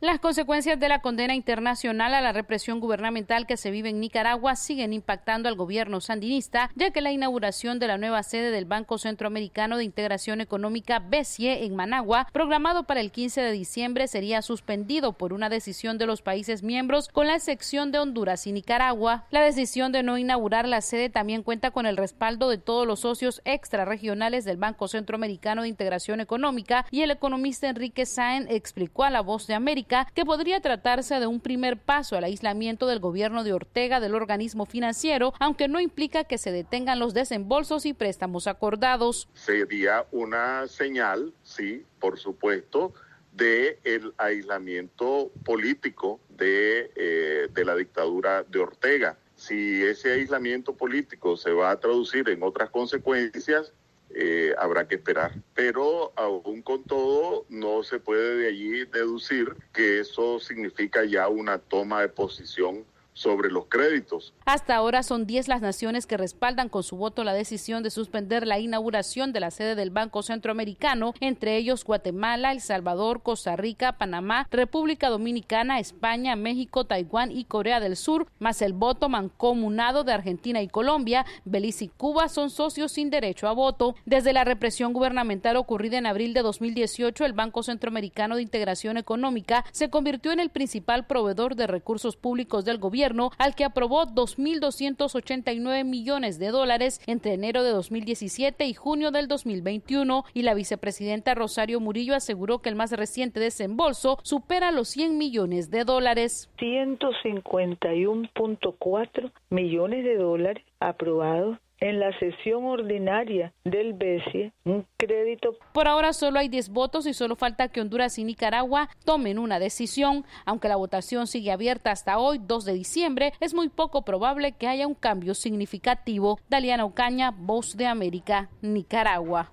Las 0.02 0.20
consecuencias 0.20 0.80
de 0.80 0.90
la 0.90 1.04
condena 1.04 1.36
internacional 1.36 2.16
a 2.16 2.22
la 2.22 2.32
represión 2.32 2.80
gubernamental 2.80 3.46
que 3.46 3.56
se 3.56 3.70
vive 3.70 3.90
en 3.90 4.00
Nicaragua 4.00 4.56
siguen 4.56 4.94
impactando 4.94 5.48
al 5.48 5.54
gobierno 5.54 6.02
sandinista, 6.02 6.72
ya 6.74 6.90
que 6.90 7.02
la 7.02 7.12
inauguración 7.12 7.78
de 7.78 7.86
la 7.86 8.00
nueva 8.00 8.24
sede 8.24 8.50
del 8.50 8.66
Banco 8.66 8.98
Centroamericano 8.98 9.78
de 9.78 9.84
Integración 9.84 10.42
Económica 10.42 10.98
BESIE 10.98 11.66
en 11.66 11.76
Managua, 11.76 12.28
programado 12.34 12.86
para 12.86 13.00
el 13.00 13.12
15 13.12 13.42
de 13.42 13.52
diciembre, 13.52 14.08
sería 14.08 14.42
suspendido 14.42 15.14
por 15.14 15.34
una 15.34 15.50
decisión 15.50 16.00
de 16.00 16.08
los 16.08 16.24
países 16.24 16.64
miembros, 16.64 17.08
con 17.08 17.28
la 17.28 17.36
excepción 17.36 17.92
de 17.92 18.00
Honduras 18.00 18.48
y 18.48 18.54
Nicaragua. 18.54 19.28
La 19.30 19.42
decisión 19.42 19.92
de 19.92 20.02
no 20.02 20.18
inaugurar 20.18 20.68
la 20.68 20.82
sede 20.82 21.12
también 21.12 21.44
cuenta 21.44 21.70
con 21.70 21.86
el 21.86 21.96
respaldo 21.96 22.50
de 22.50 22.58
todos 22.58 22.88
los 22.88 23.02
socios 23.02 23.40
extrarregionales 23.46 24.46
del 24.46 24.58
Banco 24.58 24.88
Centroamericano 24.88 25.62
de 25.62 25.68
Integración 25.68 26.22
Económica 26.22 26.88
y 26.90 27.04
el 27.04 27.12
economista 27.12 27.70
Enrique 27.70 28.08
Sáenz 28.08 28.50
explicó 28.50 29.04
a 29.04 29.12
La 29.12 29.22
Voz 29.22 29.46
de 29.46 29.54
América 29.54 29.90
que 30.13 30.25
podría 30.25 30.62
tratarse 30.62 31.19
de 31.19 31.27
un 31.27 31.41
primer 31.41 31.77
paso 31.77 32.15
al 32.15 32.23
aislamiento 32.23 32.88
del 32.88 32.99
gobierno 32.99 33.43
de 33.43 33.54
Ortega 33.54 33.99
del 33.99 34.15
organismo 34.15 34.65
financiero, 34.65 35.34
aunque 35.39 35.67
no 35.67 35.80
implica 35.80 36.23
que 36.23 36.38
se 36.38 36.51
detengan 36.51 36.99
los 36.99 37.13
desembolsos 37.13 37.86
y 37.86 37.93
préstamos 37.93 38.47
acordados. 38.47 39.27
Sería 39.34 40.06
una 40.12 40.67
señal, 40.67 41.34
sí, 41.43 41.86
por 41.99 42.17
supuesto, 42.17 42.93
de 43.34 43.80
el 43.84 44.13
aislamiento 44.17 45.32
político 45.43 46.19
de, 46.30 46.91
eh, 46.95 47.47
de 47.54 47.65
la 47.65 47.75
dictadura 47.75 48.43
de 48.43 48.60
Ortega. 48.60 49.17
Si 49.36 49.84
ese 49.84 50.13
aislamiento 50.13 50.75
político 50.75 51.36
se 51.36 51.51
va 51.51 51.71
a 51.71 51.80
traducir 51.80 52.30
en 52.30 52.43
otras 52.43 52.69
consecuencias, 52.69 53.73
eh, 54.15 54.54
habrá 54.58 54.88
que 54.88 54.95
esperar. 54.95 55.34
Pero 55.54 56.12
aún 56.15 56.62
con 56.62 56.84
todo, 56.84 57.45
no 57.50 57.84
se 57.84 58.00
puede 58.00 58.38
de 58.38 58.47
allí 58.47 58.86
deducir 58.86 59.56
que 59.74 60.00
eso 60.00 60.39
significa 60.39 61.04
ya 61.04 61.28
una 61.28 61.60
toma 61.60 62.02
de 62.02 62.10
posición 62.10 62.86
sobre 63.13 63.52
los 63.52 63.65
créditos. 63.65 64.34
Hasta 64.45 64.76
ahora 64.76 65.04
son 65.04 65.26
10 65.26 65.47
las 65.47 65.62
naciones 65.62 66.06
que 66.06 66.17
respaldan 66.17 66.69
con 66.69 66.84
su 66.84 66.95
voto 66.95 67.24
la 67.24 67.34
decisión 67.34 67.84
de 67.84 67.89
suspender 67.89 68.47
la 68.47 68.60
inauguración 68.60 69.34
de 69.34 69.39
la 69.39 69.52
sede 69.52 69.76
del 69.76 69.89
Banco 69.89 70.24
Centroamericano, 70.24 71.13
entre 71.19 71.58
ellos 71.58 71.84
Guatemala, 71.84 72.52
El 72.52 72.62
Salvador, 72.62 73.21
Costa 73.21 73.56
Rica, 73.56 73.97
Panamá, 73.97 74.47
República 74.50 75.10
Dominicana, 75.10 75.80
España, 75.80 76.36
México, 76.36 76.86
Taiwán 76.86 77.32
y 77.32 77.43
Corea 77.43 77.80
del 77.80 77.97
Sur, 77.97 78.28
más 78.39 78.62
el 78.62 78.74
voto 78.74 79.10
mancomunado 79.10 80.04
de 80.04 80.13
Argentina 80.13 80.62
y 80.62 80.67
Colombia, 80.67 81.26
Belice 81.45 81.86
y 81.86 81.88
Cuba 81.89 82.30
son 82.30 82.50
socios 82.50 82.93
sin 82.93 83.10
derecho 83.10 83.47
a 83.47 83.54
voto. 83.54 83.95
Desde 84.06 84.34
la 84.34 84.43
represión 84.43 84.93
gubernamental 84.93 85.58
ocurrida 85.58 85.97
en 85.97 86.06
abril 86.06 86.34
de 86.34 86.41
2018, 86.41 87.26
el 87.26 87.34
Banco 87.34 87.63
Centroamericano 87.63 88.36
de 88.36 88.41
Integración 88.41 88.97
Económica 88.97 89.65
se 89.71 89.89
convirtió 89.89 90.32
en 90.32 90.39
el 90.39 90.50
principal 90.50 91.06
proveedor 91.06 91.56
de 91.56 91.67
recursos 91.67 92.15
públicos 92.15 92.65
del 92.65 92.78
gobierno 92.78 93.01
al 93.38 93.56
que 93.56 93.64
aprobó 93.64 94.06
2.289 94.06 95.86
millones 95.86 96.38
de 96.38 96.50
dólares 96.50 97.02
entre 97.08 97.34
enero 97.34 97.64
de 97.64 97.72
2017 97.72 98.66
y 98.66 98.74
junio 98.74 99.12
del 99.12 99.28
2021 99.28 100.26
y 100.34 100.42
la 100.44 100.54
vicepresidenta 100.54 101.34
Rosario 101.34 101.80
Murillo 101.80 102.16
aseguró 102.16 102.60
que 102.60 102.70
el 102.70 102.76
más 102.76 102.92
reciente 102.92 103.40
desembolso 103.40 104.20
supera 104.22 104.72
los 104.72 104.90
100 104.90 105.18
millones 105.18 105.72
de 105.72 105.84
dólares. 105.84 106.52
151.4 106.58 109.32
millones 109.50 110.04
de 110.04 110.18
dólares 110.18 110.64
aprobados 110.80 111.58
en 111.82 112.00
la 112.00 112.17
sesión 112.20 112.65
ordinaria 112.65 113.54
del 113.65 113.94
BESIE 113.94 114.54
un 114.63 114.86
crédito. 114.98 115.58
Por 115.74 115.88
ahora 115.88 116.13
solo 116.13 116.39
hay 116.39 116.48
10 116.48 116.70
votos 116.70 117.06
y 117.08 117.13
solo 117.13 117.36
falta 117.36 117.67
que 117.67 117.82
Honduras 117.82 118.17
y 118.20 118.24
Nicaragua 118.24 118.89
tomen 119.04 119.39
una 119.39 119.60
decisión. 119.60 120.24
Aunque 120.46 120.70
la 120.70 120.76
votación 120.76 121.28
sigue 121.28 121.52
abierta 121.52 121.91
hasta 121.91 122.20
hoy, 122.20 122.39
2 122.41 122.65
de 122.65 122.74
diciembre, 122.74 123.34
es 123.39 123.54
muy 123.54 123.70
poco 123.70 124.04
probable 124.04 124.54
que 124.54 124.67
haya 124.67 124.88
un 124.88 124.96
cambio 124.96 125.34
significativo. 125.34 126.39
Daliana 126.50 126.86
Ocaña, 126.86 127.32
Voz 127.32 127.76
de 127.76 127.88
América, 127.88 128.50
Nicaragua. 128.62 129.52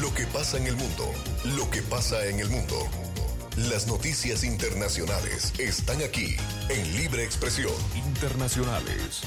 Lo 0.00 0.12
que 0.12 0.26
pasa 0.32 0.58
en 0.58 0.66
el 0.66 0.74
mundo, 0.74 1.04
lo 1.56 1.70
que 1.70 1.80
pasa 1.82 2.26
en 2.26 2.40
el 2.40 2.50
mundo. 2.50 2.74
Las 3.70 3.86
noticias 3.86 4.42
internacionales 4.42 5.54
están 5.60 6.02
aquí 6.02 6.34
en 6.68 6.96
Libre 6.96 7.22
Expresión 7.22 7.72
Internacionales. 7.94 9.22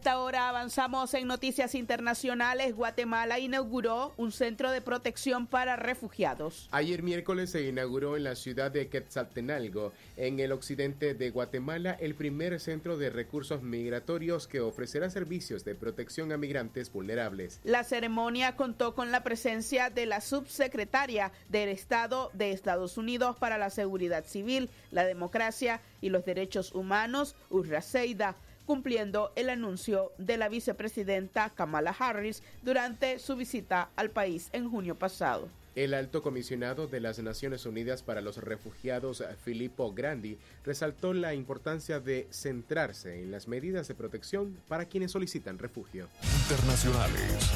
Esta 0.00 0.18
hora 0.18 0.48
avanzamos 0.48 1.12
en 1.12 1.26
noticias 1.26 1.74
internacionales. 1.74 2.74
Guatemala 2.74 3.38
inauguró 3.38 4.14
un 4.16 4.32
centro 4.32 4.70
de 4.70 4.80
protección 4.80 5.46
para 5.46 5.76
refugiados. 5.76 6.70
Ayer 6.70 7.02
miércoles 7.02 7.50
se 7.50 7.68
inauguró 7.68 8.16
en 8.16 8.24
la 8.24 8.34
ciudad 8.34 8.70
de 8.70 8.88
Quetzaltenango, 8.88 9.92
en 10.16 10.40
el 10.40 10.52
occidente 10.52 11.12
de 11.12 11.28
Guatemala, 11.28 11.98
el 12.00 12.14
primer 12.14 12.58
centro 12.60 12.96
de 12.96 13.10
recursos 13.10 13.60
migratorios 13.60 14.48
que 14.48 14.60
ofrecerá 14.60 15.10
servicios 15.10 15.66
de 15.66 15.74
protección 15.74 16.32
a 16.32 16.38
migrantes 16.38 16.90
vulnerables. 16.90 17.60
La 17.64 17.84
ceremonia 17.84 18.56
contó 18.56 18.94
con 18.94 19.12
la 19.12 19.22
presencia 19.22 19.90
de 19.90 20.06
la 20.06 20.22
subsecretaria 20.22 21.30
del 21.50 21.68
Estado 21.68 22.30
de 22.32 22.52
Estados 22.52 22.96
Unidos 22.96 23.36
para 23.36 23.58
la 23.58 23.68
Seguridad 23.68 24.24
Civil, 24.24 24.70
la 24.92 25.04
Democracia 25.04 25.82
y 26.00 26.08
los 26.08 26.24
Derechos 26.24 26.74
Humanos, 26.74 27.36
Urra 27.50 27.82
Seida 27.82 28.34
cumpliendo 28.70 29.32
el 29.34 29.50
anuncio 29.50 30.12
de 30.16 30.36
la 30.36 30.48
vicepresidenta 30.48 31.50
Kamala 31.50 31.90
Harris 31.90 32.40
durante 32.62 33.18
su 33.18 33.34
visita 33.34 33.90
al 33.96 34.10
país 34.10 34.48
en 34.52 34.70
junio 34.70 34.94
pasado. 34.94 35.48
El 35.74 35.92
alto 35.92 36.22
comisionado 36.22 36.86
de 36.86 37.00
las 37.00 37.18
Naciones 37.18 37.66
Unidas 37.66 38.04
para 38.04 38.20
los 38.20 38.36
Refugiados, 38.36 39.24
Filippo 39.44 39.92
Grandi, 39.92 40.38
resaltó 40.64 41.12
la 41.14 41.34
importancia 41.34 41.98
de 41.98 42.28
centrarse 42.30 43.20
en 43.20 43.32
las 43.32 43.48
medidas 43.48 43.88
de 43.88 43.96
protección 43.96 44.56
para 44.68 44.84
quienes 44.84 45.10
solicitan 45.10 45.58
refugio. 45.58 46.06
Internacionales. 46.22 47.50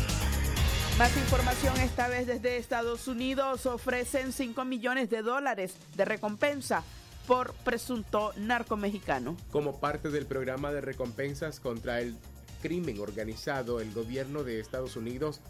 Más 0.99 1.17
información 1.17 1.77
esta 1.77 2.09
vez 2.09 2.27
desde 2.27 2.57
Estados 2.57 3.07
Unidos. 3.07 3.67
Ofrecen 3.67 4.33
5 4.33 4.65
millones 4.65 5.11
de 5.11 5.23
dólares 5.23 5.77
de 5.95 6.05
recompensa 6.05 6.83
por 7.27 7.53
presunto 7.55 8.33
narco 8.37 8.77
mexicano. 8.77 9.37
Como 9.51 9.81
parte 9.81 10.11
del 10.11 10.27
programa 10.27 10.73
de 10.73 10.81
recompensas 10.81 11.61
contra 11.61 12.01
el 12.01 12.17
crimen 12.63 13.01
organizado, 13.01 13.81
el 13.81 13.93
gobierno 13.93 14.45
de 14.45 14.61
Estados 14.61 14.97
Unidos 14.97 15.41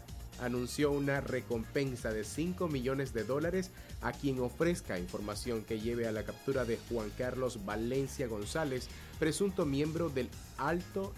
anunció 0.41 0.91
una 0.91 1.21
recompensa 1.21 2.11
de 2.11 2.23
5 2.23 2.67
millones 2.67 3.13
de 3.13 3.23
dólares 3.23 3.71
a 4.01 4.11
quien 4.11 4.39
ofrezca 4.39 4.99
información 4.99 5.63
que 5.63 5.79
lleve 5.79 6.07
a 6.07 6.11
la 6.11 6.23
captura 6.23 6.65
de 6.65 6.77
Juan 6.89 7.09
Carlos 7.17 7.65
Valencia 7.65 8.27
González, 8.27 8.87
presunto 9.17 9.65
miembro 9.65 10.09
del 10.09 10.29
alto 10.57 11.13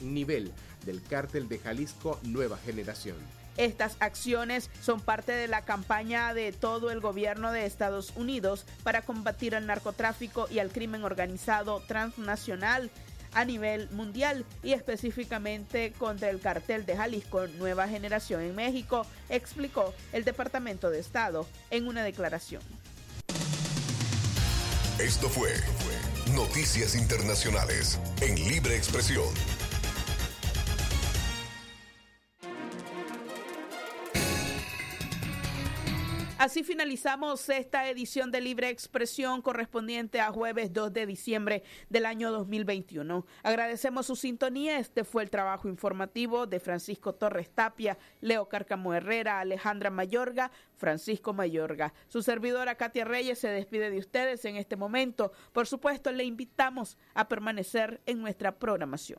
nivel 0.00 0.52
del 0.84 1.02
cártel 1.02 1.48
de 1.48 1.58
Jalisco 1.58 2.18
Nueva 2.24 2.58
Generación. 2.58 3.16
Estas 3.58 3.96
acciones 3.98 4.70
son 4.80 5.00
parte 5.00 5.32
de 5.32 5.48
la 5.48 5.64
campaña 5.64 6.32
de 6.32 6.52
todo 6.52 6.92
el 6.92 7.00
gobierno 7.00 7.50
de 7.50 7.66
Estados 7.66 8.12
Unidos 8.14 8.64
para 8.84 9.02
combatir 9.02 9.52
el 9.52 9.66
narcotráfico 9.66 10.46
y 10.48 10.60
al 10.60 10.70
crimen 10.70 11.02
organizado 11.02 11.80
transnacional 11.80 12.88
a 13.34 13.44
nivel 13.44 13.90
mundial 13.90 14.46
y 14.62 14.72
específicamente 14.72 15.92
contra 15.98 16.30
el 16.30 16.40
cartel 16.40 16.86
de 16.86 16.96
Jalisco 16.96 17.48
Nueva 17.48 17.88
Generación 17.88 18.42
en 18.42 18.54
México, 18.54 19.04
explicó 19.28 19.92
el 20.12 20.24
Departamento 20.24 20.88
de 20.88 21.00
Estado 21.00 21.46
en 21.70 21.88
una 21.88 22.04
declaración. 22.04 22.62
Esto 25.00 25.28
fue 25.28 25.52
Noticias 26.32 26.94
Internacionales 26.94 27.98
en 28.20 28.36
Libre 28.36 28.76
Expresión. 28.76 29.57
Así 36.38 36.62
finalizamos 36.62 37.48
esta 37.48 37.88
edición 37.88 38.30
de 38.30 38.40
Libre 38.40 38.68
Expresión 38.68 39.42
correspondiente 39.42 40.20
a 40.20 40.30
jueves 40.30 40.72
2 40.72 40.92
de 40.92 41.04
diciembre 41.04 41.64
del 41.88 42.06
año 42.06 42.30
2021. 42.30 43.26
Agradecemos 43.42 44.06
su 44.06 44.14
sintonía. 44.14 44.78
Este 44.78 45.02
fue 45.02 45.24
el 45.24 45.30
trabajo 45.30 45.68
informativo 45.68 46.46
de 46.46 46.60
Francisco 46.60 47.12
Torres 47.12 47.50
Tapia, 47.50 47.98
Leo 48.20 48.48
Cárcamo 48.48 48.94
Herrera, 48.94 49.40
Alejandra 49.40 49.90
Mayorga, 49.90 50.52
Francisco 50.76 51.32
Mayorga. 51.32 51.92
Su 52.06 52.22
servidora 52.22 52.76
Katia 52.76 53.04
Reyes 53.04 53.40
se 53.40 53.48
despide 53.48 53.90
de 53.90 53.98
ustedes 53.98 54.44
en 54.44 54.54
este 54.54 54.76
momento. 54.76 55.32
Por 55.52 55.66
supuesto, 55.66 56.12
le 56.12 56.22
invitamos 56.22 56.98
a 57.14 57.26
permanecer 57.26 58.00
en 58.06 58.20
nuestra 58.20 58.60
programación. 58.60 59.18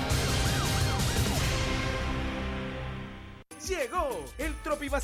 Llegó 3.67 4.25
el 4.37 4.53
Tropibazar 4.63 4.99